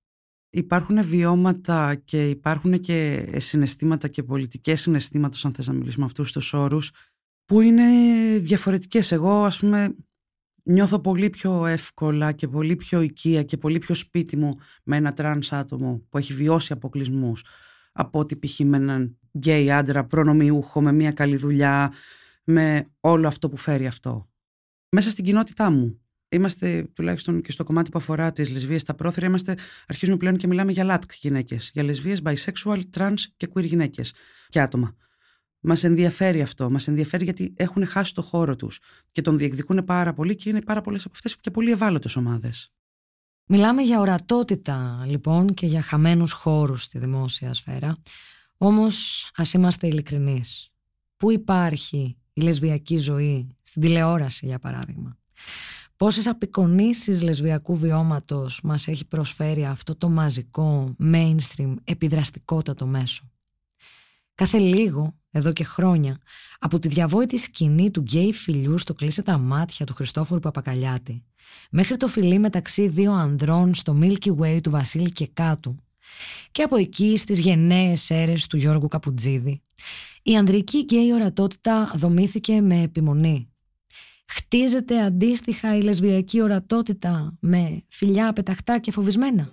[0.51, 6.53] Υπάρχουν βιώματα και υπάρχουν και συναισθήματα και πολιτικές συναισθήματα, αν θες να μιλήσουμε αυτούς τους
[6.53, 6.93] όρους,
[7.49, 7.85] που είναι
[8.39, 9.13] διαφορετικές.
[9.13, 9.97] Εγώ ας πούμε
[10.63, 15.13] νιώθω πολύ πιο εύκολα και πολύ πιο οικεία και πολύ πιο σπίτι μου με ένα
[15.13, 17.45] τρανς άτομο που έχει βιώσει αποκλεισμούς
[17.93, 18.59] από ότι π.χ.
[18.59, 21.93] με έναν γκέι άντρα προνομιούχο, με μια καλή δουλειά,
[22.45, 24.29] με όλο αυτό που φέρει αυτό.
[24.91, 26.01] Μέσα στην κοινότητά μου.
[26.29, 29.55] Είμαστε τουλάχιστον και στο κομμάτι που αφορά τις λεσβίες στα πρόθυρα, είμαστε,
[29.87, 31.71] αρχίζουμε πλέον και μιλάμε για ΛΟΑΤΚΙ γυναίκες.
[31.73, 34.15] Για λεσβίες, bisexual, trans και queer γυναίκες
[34.49, 34.97] και άτομα.
[35.61, 36.71] Μας ενδιαφέρει αυτό.
[36.71, 38.81] Μας ενδιαφέρει γιατί έχουν χάσει το χώρο τους
[39.13, 42.73] και τον διεκδικούν πάρα πολύ και είναι πάρα πολλές από αυτές και πολύ ευάλωτες ομάδες.
[43.47, 47.97] Μιλάμε για ορατότητα λοιπόν και για χαμένους χώρους στη δημόσια σφαίρα.
[48.57, 50.73] Όμως ας είμαστε ειλικρινείς.
[51.17, 55.17] Πού υπάρχει η λεσβιακή ζωή; Στην τηλεόραση για παράδειγμα.
[55.97, 63.31] Πόσες απεικονίσεις λεσβιακού βιώματος μας έχει προσφέρει αυτό το μαζικό mainstream επιδραστικότατο μέσο;
[64.39, 66.19] Κάθε λίγο εδώ και χρόνια,
[66.59, 71.25] από τη διαβόητη σκηνή του γκέι φιλιού στο Κλείσε τα μάτια του Χριστόφορου Παπακαλιάτη,
[71.71, 75.77] μέχρι το φιλί μεταξύ δύο ανδρών στο Milky Way του Βασίλη Κεκάτου,
[76.51, 79.63] και από εκεί στις γενναίες αέρες του Γιώργου Καπουτζίδη,
[80.23, 83.49] η ανδρική γκέι ορατότητα δομήθηκε με επιμονή.
[84.27, 89.53] Χτίζεται αντίστοιχα η λεσβιακή ορατότητα με φιλιά πεταχτά και φοβισμένα;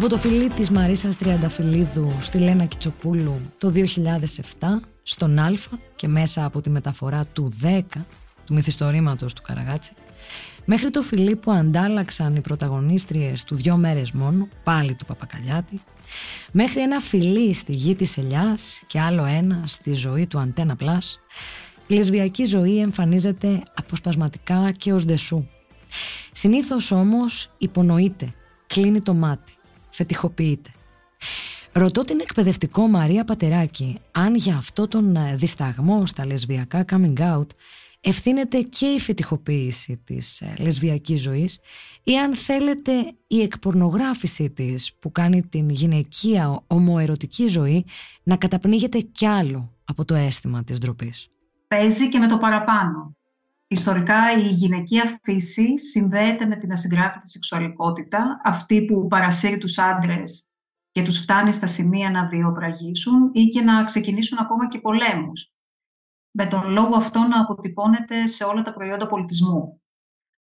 [0.00, 3.82] Από το φιλί της Μαρίσας Τριανταφυλλίδου στη Λένα Κιτσοπούλου το 2007
[5.02, 5.52] στον Α
[5.96, 7.80] και μέσα από τη μεταφορά του 10
[8.44, 9.92] του μυθιστορήματος του Καραγάτση
[10.64, 15.80] μέχρι το φιλί που αντάλλαξαν οι πρωταγωνίστριες του δυο μέρες μόνο, πάλι του Παπακαλιάτη,
[16.52, 21.20] μέχρι ένα φιλί στη γη της Ελιάς και άλλο ένα στη ζωή του Αντένα Πλάς,
[21.86, 25.46] η λεσβιακή ζωή εμφανίζεται αποσπασματικά και ως δεσού.
[26.32, 28.34] Συνήθως όμως υπονοείται,
[28.66, 29.52] κλείνει το μάτι,
[29.90, 30.70] φετιχοποιείται.
[31.72, 37.46] Ρωτώ την εκπαιδευτικό Μαρία Πατεράκη αν για αυτό τον δισταγμό στα λεσβιακά coming out
[38.00, 41.58] ευθύνεται και η φετιχοποίηση της ε, λεσβιακής ζωής
[42.02, 42.92] ή αν θέλετε
[43.26, 47.84] η εκπορνογράφηση της που κάνει την γυναικεία ομοερωτική ζωή
[48.22, 51.28] να καταπνίγεται κι άλλο από το αίσθημα της ντροπής.
[51.68, 53.16] Παίζει και με το παραπάνω.
[53.72, 60.48] Ιστορικά η γυναικεία φύση συνδέεται με την ασυγκράτητη σεξουαλικότητα, αυτή που παρασύρει τους άντρες
[60.90, 65.52] και τους φτάνει στα σημεία να βιοπραγήσουν ή και να ξεκινήσουν ακόμα και πολέμους
[66.30, 69.82] με τον λόγο αυτό να αποτυπώνεται σε όλα τα προϊόντα πολιτισμού.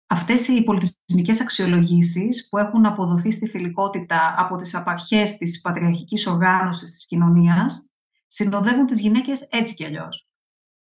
[0.07, 6.91] Αυτές οι πολιτισμικές αξιολογήσεις που έχουν αποδοθεί στη θηλυκότητα από τις απαρχές της πατριαρχικής οργάνωσης
[6.91, 7.89] της κοινωνίας
[8.27, 10.29] συνοδεύουν τις γυναίκες έτσι κι αλλιώς.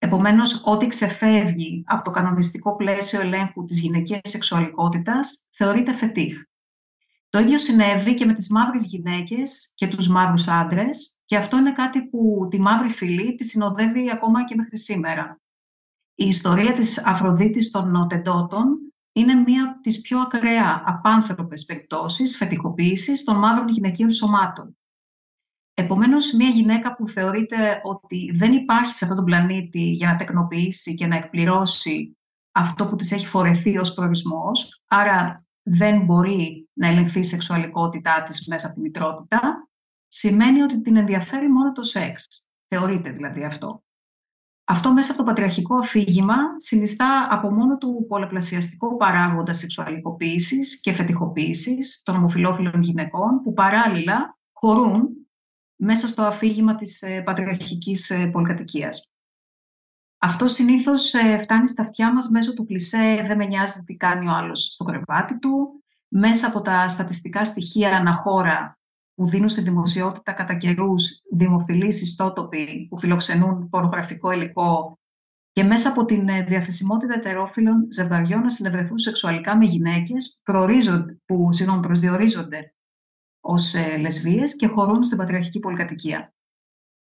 [0.06, 6.42] Επομένως, ό,τι ξεφεύγει από το κανονιστικό πλαίσιο ελέγχου της γυναικείας σεξουαλικότητας θεωρείται φετίχ.
[7.30, 11.72] Το ίδιο συνέβη και με τις μαύρες γυναίκες και τους μαύρους άντρες και αυτό είναι
[11.72, 15.42] κάτι που τη μαύρη φυλή τη συνοδεύει ακόμα και μέχρι σήμερα.
[16.16, 23.24] Η ιστορία της Αφροδίτης των Νοτεντότων είναι μία από τις πιο ακραία απάνθρωπες περιπτώσεις φετικοποίησης
[23.24, 24.78] των μαύρων γυναικείων σωμάτων.
[25.78, 30.94] Επομένως, μία γυναίκα που θεωρείται ότι δεν υπάρχει σε αυτόν τον πλανήτη για να τεκνοποιήσει
[30.94, 32.18] και να εκπληρώσει
[32.52, 38.48] αυτό που της έχει φορεθεί ως προορισμός, άρα δεν μπορεί να ελεγχθεί η σεξουαλικότητά της
[38.48, 39.68] μέσα από τη μητρότητα,
[40.08, 42.26] σημαίνει ότι την ενδιαφέρει μόνο το σεξ.
[42.68, 43.84] Θεωρείται δηλαδή αυτό.
[44.68, 52.02] Αυτό μέσα από το πατριαρχικό αφήγημα συνιστά από μόνο του πολλαπλασιαστικό παράγοντα σεξουαλικοποίησης και φετιχοποίησης
[52.04, 55.25] των ομοφυλόφιλων γυναικών που παράλληλα χωρούν
[55.76, 59.10] μέσα στο αφήγημα της ε, πατριαρχικής ε, πολυκατοικίας.
[60.18, 64.28] Αυτό συνήθως ε, φτάνει στα αυτιά μας μέσω του κλισέ «δεν με νοιάζει τι κάνει
[64.28, 68.80] ο άλλος στο κρεβάτι του», μέσα από τα στατιστικά στοιχεία αναχώρα
[69.16, 75.00] που δίνουν στη δημοσιότητα κατά καιρούς δημοφιλείς ιστότοποι που φιλοξενούν πορνογραφικό υλικό
[75.52, 80.40] και μέσα από την ε, διαθεσιμότητα ετερόφιλων ζευγαριών να συνευρεθούν σεξουαλικά με γυναίκες
[81.26, 82.75] που συγγνώμη, προσδιορίζονται
[83.48, 86.34] ως ε, λεσβίες και χωρούν στην πατριαρχική πολυκατοικία.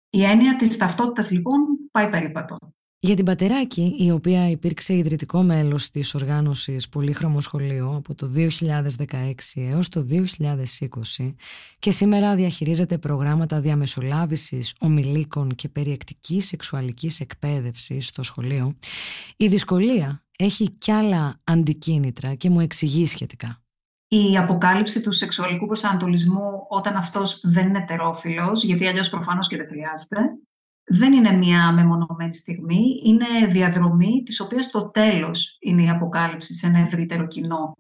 [0.09, 1.59] Η έννοια της ταυτότητας λοιπόν
[1.91, 2.57] πάει περίπατο.
[3.01, 9.33] Για την Πατεράκη, η οποία υπήρξε ιδρυτικό μέλος της οργάνωσης Πολύχρωμο Σχολείο από το 2016
[9.53, 11.33] έως το 2020
[11.79, 18.73] και σήμερα διαχειρίζεται προγράμματα διαμεσολάβησης ομιλίκων και περιεκτικής σεξουαλικής εκπαίδευσης στο σχολείο,
[19.37, 23.61] η δυσκολία έχει κι άλλα αντικίνητρα και μου εξηγεί σχετικά.
[24.11, 29.67] Η αποκάλυψη του σεξουαλικού προσανατολισμού όταν αυτός δεν είναι τερόφιλος, γιατί αλλιώς προφανώς και δεν
[29.67, 30.17] χρειάζεται,
[30.83, 36.67] δεν είναι μια μεμονωμένη στιγμή, είναι διαδρομή της οποίας το τέλος είναι η αποκάλυψη σε
[36.67, 37.77] ένα ευρύτερο κοινό.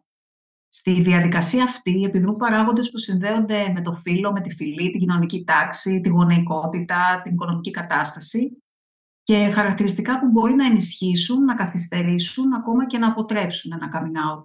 [0.67, 5.43] Στη διαδικασία αυτή επιδρούν παράγοντες που συνδέονται με το φύλλο, με τη φυλή, την κοινωνική
[5.43, 8.63] τάξη, τη γονεϊκότητα, την οικονομική κατάσταση
[9.23, 14.43] και χαρακτηριστικά που μπορεί να ενισχύσουν, να καθυστερήσουν, ακόμα και να αποτρέψουν ένα coming out.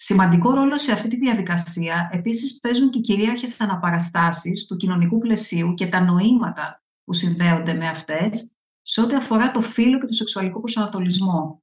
[0.00, 5.74] Σημαντικό ρόλο σε αυτή τη διαδικασία επίσης παίζουν και οι κυρίαρχες αναπαραστάσεις του κοινωνικού πλαισίου
[5.74, 10.60] και τα νοήματα που συνδέονται με αυτές σε ό,τι αφορά το φύλλο και το σεξουαλικό
[10.60, 11.62] προσανατολισμό.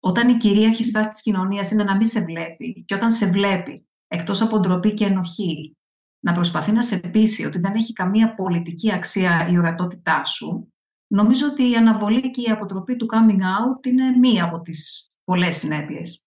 [0.00, 3.86] Όταν η κυρίαρχη στάση της κοινωνίας είναι να μην σε βλέπει και όταν σε βλέπει
[4.08, 5.76] εκτός από ντροπή και ενοχή
[6.20, 10.72] να προσπαθεί να σε πείσει ότι δεν έχει καμία πολιτική αξία η ορατότητά σου,
[11.06, 15.56] νομίζω ότι η αναβολή και η αποτροπή του coming out είναι μία από τις πολλές
[15.56, 16.25] συνέπειες.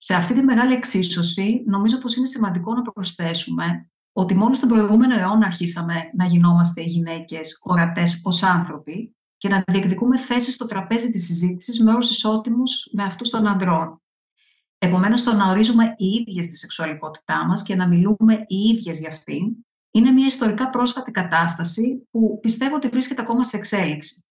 [0.00, 5.14] Σε αυτή τη μεγάλη εξίσωση, νομίζω πως είναι σημαντικό να προσθέσουμε ότι μόνο στον προηγούμενο
[5.18, 11.10] αιώνα αρχίσαμε να γινόμαστε οι γυναίκες ορατές ως άνθρωποι και να διεκδικούμε θέσεις στο τραπέζι
[11.10, 14.02] της συζήτησης με όρους ισότιμους με αυτούς των ανδρών.
[14.78, 19.08] Επομένως, το να ορίζουμε οι ίδιες τη σεξουαλικότητά μας και να μιλούμε οι ίδιες για
[19.08, 19.56] αυτήν
[19.90, 24.24] είναι μια ιστορικά πρόσφατη κατάσταση που πιστεύω ότι βρίσκεται ακόμα σε εξέλιξη.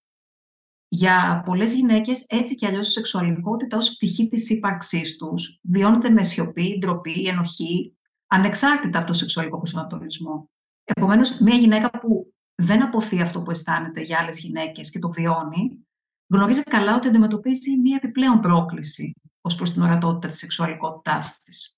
[0.89, 6.23] Για πολλές γυναίκες, έτσι κι αλλιώς η σεξουαλικότητα ως πτυχή της ύπαρξής τους βιώνεται με
[6.23, 10.49] σιωπή, ντροπή, ενοχή, ανεξάρτητα από το σεξουαλικό προσανατολισμό.
[10.83, 15.85] Επομένως, μια γυναίκα που δεν αποθεί αυτό που αισθάνεται για άλλες γυναίκες και το βιώνει,
[16.27, 21.77] γνωρίζει καλά ότι αντιμετωπίζει μια επιπλέον πρόκληση ως προς την ορατότητα της σεξουαλικότητάς της.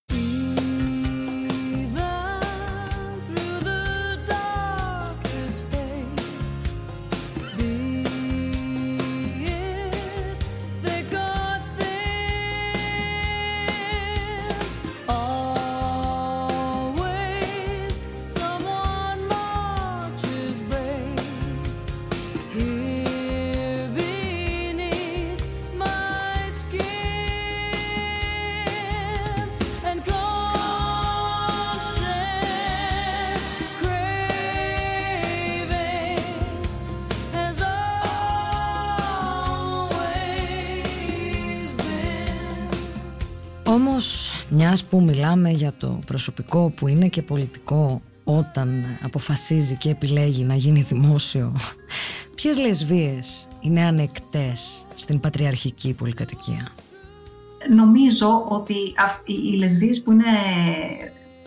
[44.70, 50.56] Μιας που μιλάμε για το προσωπικό που είναι και πολιτικό όταν αποφασίζει και επιλέγει να
[50.56, 51.56] γίνει δημόσιο,
[52.36, 56.68] ποιες λεσβίες είναι ανεκτές στην πατριαρχική πολυκατοικία;
[57.76, 58.74] Νομίζω ότι
[59.26, 60.26] οι λεσβίες που είναι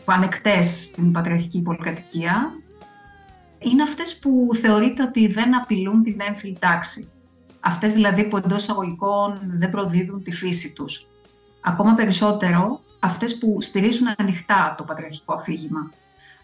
[0.04, 2.52] ανεκτές στην πατριαρχική πολυκατοικία
[3.58, 7.08] είναι αυτές που θεωρείται ότι δεν απειλούν την έμφυλη τάξη.
[7.60, 11.06] Αυτές δηλαδή που εντός αγωγικών δεν προδίδουν τη φύση τους.
[11.60, 15.90] Ακόμα περισσότερο αυτές που στηρίζουν ανοιχτά το πατριαρχικό αφήγημα.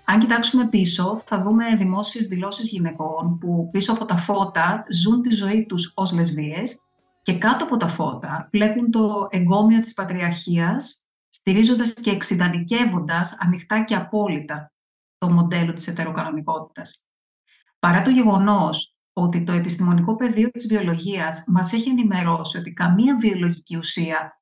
[0.05, 5.31] Αν κοιτάξουμε πίσω, θα δούμε δημόσιες δηλώσεις γυναικών που πίσω από τα φώτα ζουν τη
[5.35, 6.81] ζωή τους ως λεσβίες
[7.23, 13.95] και κάτω από τα φώτα πλέκουν το εγκόμιο της πατριαρχίας, στηρίζοντας και εξειδανικεύοντας ανοιχτά και
[13.95, 14.73] απόλυτα
[15.19, 17.05] το μοντέλο της ετεροκανονικότητας.
[17.79, 23.77] Παρά το γεγονός ότι το επιστημονικό πεδίο της βιολογίας μας έχει ενημερώσει ότι καμία βιολογική
[23.77, 24.38] ουσία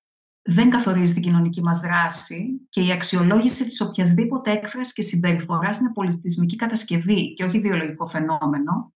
[0.48, 5.92] δεν καθορίζει την κοινωνική μας δράση και η αξιολόγηση της οποιασδήποτε έκφρασης και συμπεριφοράς είναι
[5.92, 8.94] πολιτισμική κατασκευή και όχι βιολογικό φαινόμενο,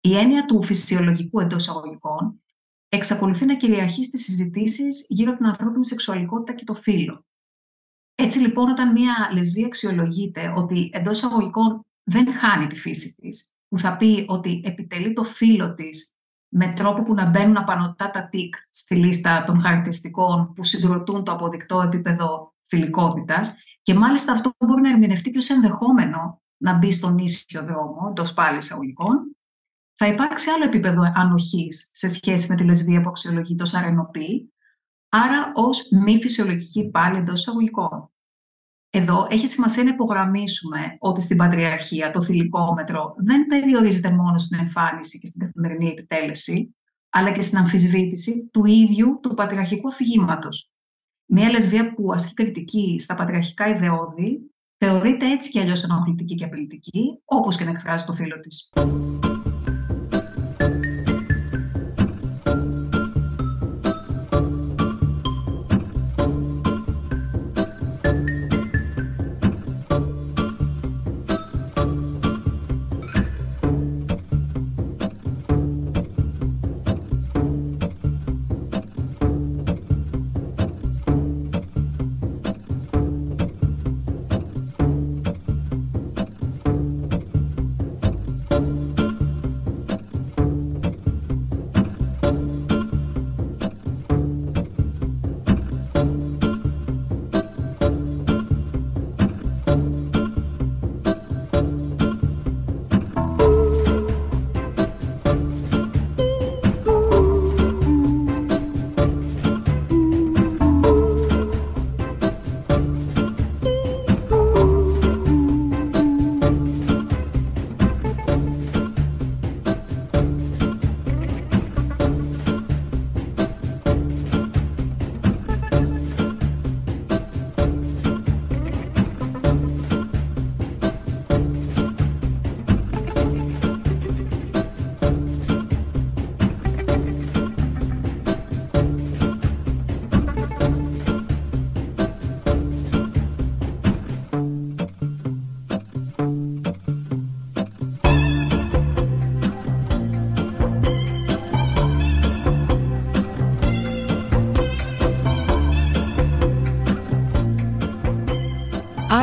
[0.00, 2.42] η έννοια του φυσιολογικού εντός αγωγικών
[2.88, 7.24] εξακολουθεί να κυριαρχεί στις συζητήσεις γύρω από την ανθρώπινη σεξουαλικότητα και το φύλλο.
[8.14, 13.78] Έτσι λοιπόν όταν μια λεσβία αξιολογείται ότι εντός αγωγικών δεν χάνει τη φύση της, που
[13.78, 16.12] θα πει ότι επιτελεί το φύλλο της
[16.52, 21.32] με τρόπο που να μπαίνουν απανοτά τα τικ στη λίστα των χαρακτηριστικών που συγκροτούν το
[21.32, 27.18] αποδεικτό επίπεδο φιλικότητας και μάλιστα αυτό μπορεί να ερμηνευτεί και ως ενδεχόμενο να μπει στον
[27.18, 29.36] ίσιο δρόμο, εντός πάλι εισαγωγικών,
[29.94, 34.52] θα υπάρξει άλλο επίπεδο ανοχής σε σχέση με τη λεσβία που αξιολογείται ως αρενοπή,
[35.08, 38.10] άρα ως μη φυσιολογική πάλι εντός εισαγωγικών.
[38.92, 45.18] Εδώ έχει σημασία να υπογραμμίσουμε ότι στην πατριαρχία το θηλυκόμετρο δεν περιορίζεται μόνο στην εμφάνιση
[45.18, 46.76] και στην καθημερινή επιτέλεση,
[47.10, 50.70] αλλά και στην αμφισβήτηση του ίδιου του πατριαρχικού αφηγήματος.
[51.26, 57.20] Μία λεσβία που ασκεί κριτική στα πατριαρχικά ιδεώδη θεωρείται έτσι κι αλλιώς ενοχλητική και απειλητική,
[57.24, 58.70] όπως και να εκφράζει το φίλο της.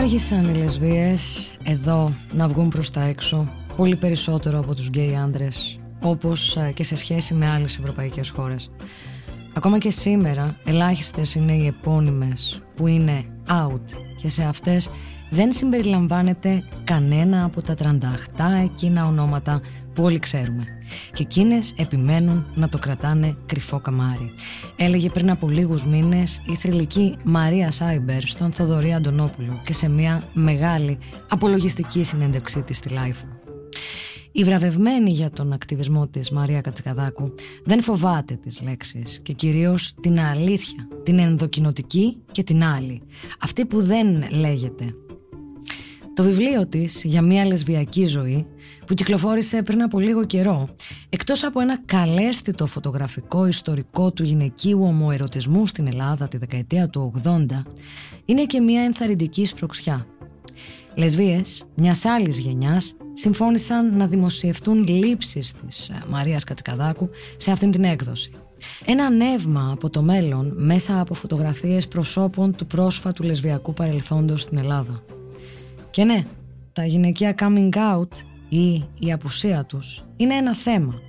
[0.07, 5.79] Άργησαν οι λεσβίες εδώ να βγουν προς τα έξω πολύ περισσότερο από τους γκέι άντρες
[6.01, 8.71] όπως ε, και σε σχέση με άλλες ευρωπαϊκές χώρες.
[9.53, 14.89] Ακόμα και σήμερα ελάχιστες είναι οι επώνυμες που είναι out και σε αυτές
[15.29, 19.61] δεν συμπεριλαμβάνεται κανένα από τα 38 εκείνα ονόματα
[19.97, 20.63] που όλοι ξέρουμε.
[21.13, 24.33] Και εκείνες επιμένουν να το κρατάνε κρυφό καμάρι.
[24.75, 30.23] Έλεγε πριν από λίγους μήνες η θρυλική Μαρία Cyber στον Θοδωρή Αντωνόπουλο και σε μια
[30.33, 30.97] μεγάλη
[31.29, 33.25] απολογιστική συνέντευξή της στη LiFO.
[34.31, 37.33] Η βραβευμένη για τον ακτιβισμό της Μαρία Κατσικαδάκου
[37.63, 43.01] δεν φοβάται τις λέξεις και κυρίως την αλήθεια, την ενδοκοινοτική και την άλλη.
[43.39, 44.93] Αυτή που δεν λέγεται
[46.17, 48.47] το βιβλίο της για μια λεσβιακή ζωή
[48.85, 50.69] που κυκλοφόρησε πριν από λίγο καιρό
[51.09, 57.45] εκτός από ένα καλαίσθητο φωτογραφικό ιστορικό του γυναικείου ομοερωτισμού στην Ελλάδα τη δεκαετία του 80
[58.25, 60.07] είναι και μια ενθαρρυντική σπροξιά.
[60.95, 67.83] Λεσβείες μιας άλλης γενιάς συμφώνησαν να δημοσιευτούν λήψεις της ε, Μαρίας Κατσικαδάκου σε αυτήν την
[67.83, 68.31] έκδοση.
[68.85, 75.03] Ένα νεύμα από το μέλλον μέσα από φωτογραφίες προσώπων του πρόσφατου λεσβιακού παρελθόντος στην Ελλάδα.
[75.97, 76.23] Και ναι,
[76.73, 78.11] τα γυναικεία coming out
[78.49, 81.01] ή η απουσία τους είναι ένα θέμα.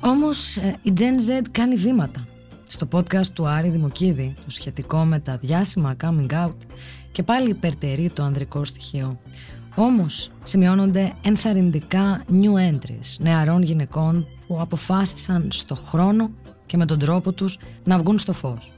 [0.00, 2.26] Όμως ε, η Gen Z κάνει βήματα.
[2.66, 6.56] Στο podcast του Άρη Δημοκίδη, το σχετικό με τα διάσημα coming out,
[7.12, 9.18] και πάλι υπερτερεί το ανδρικό στοιχείο.
[9.74, 16.30] Όμως σημειώνονται ενθαρρυντικά new entries νεαρών γυναικών που αποφάσισαν στο χρόνο
[16.66, 18.72] και με τον τρόπο τους να βγουν στο φως.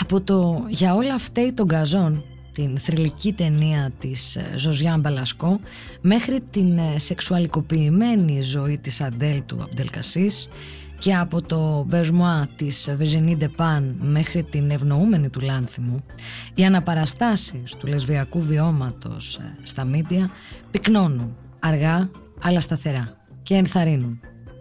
[0.00, 2.24] Από το «Για όλα φταίει τον Καζόν»
[2.58, 5.60] την θρηλυκή ταινία της ε, Ζωζιάν Μπαλασκό
[6.00, 10.48] μέχρι την ε, σεξουαλικοποιημένη ζωή της Αντέλ του Αμπτελκασίς
[10.98, 16.04] και από το Μπεζμουά της Βεζινή Ντεπάν μέχρι την ευνοούμενη του Λάνθιμου
[16.54, 20.30] οι αναπαραστάσεις του λεσβιακού βιώματος ε, στα μίντια
[20.70, 22.10] πυκνώνουν αργά
[22.42, 24.20] αλλά σταθερά και ενθαρρύνουν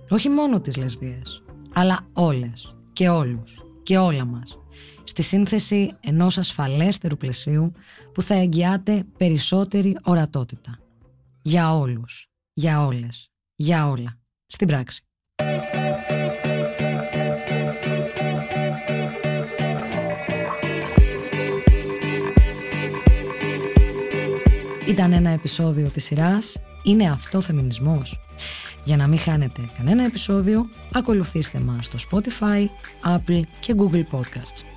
[0.09, 1.43] όχι μόνο τις λεσβίες
[1.73, 4.59] αλλά όλες και όλους και όλα μας
[5.09, 7.71] στη σύνθεση ενός ασφαλέστερου πλαισίου
[8.13, 10.79] που θα εγγυάται περισσότερη ορατότητα.
[11.41, 14.19] Για όλους, για όλες, για όλα.
[14.45, 15.01] Στην πράξη.
[24.87, 28.19] Ήταν ένα επεισόδιο της σειράς «Είναι αυτό φεμινισμός»
[28.87, 32.65] Για να μην χάνετε κανένα επεισόδιο, ακολουθήστε μας στο Spotify,
[33.15, 34.76] Apple και Google Podcasts.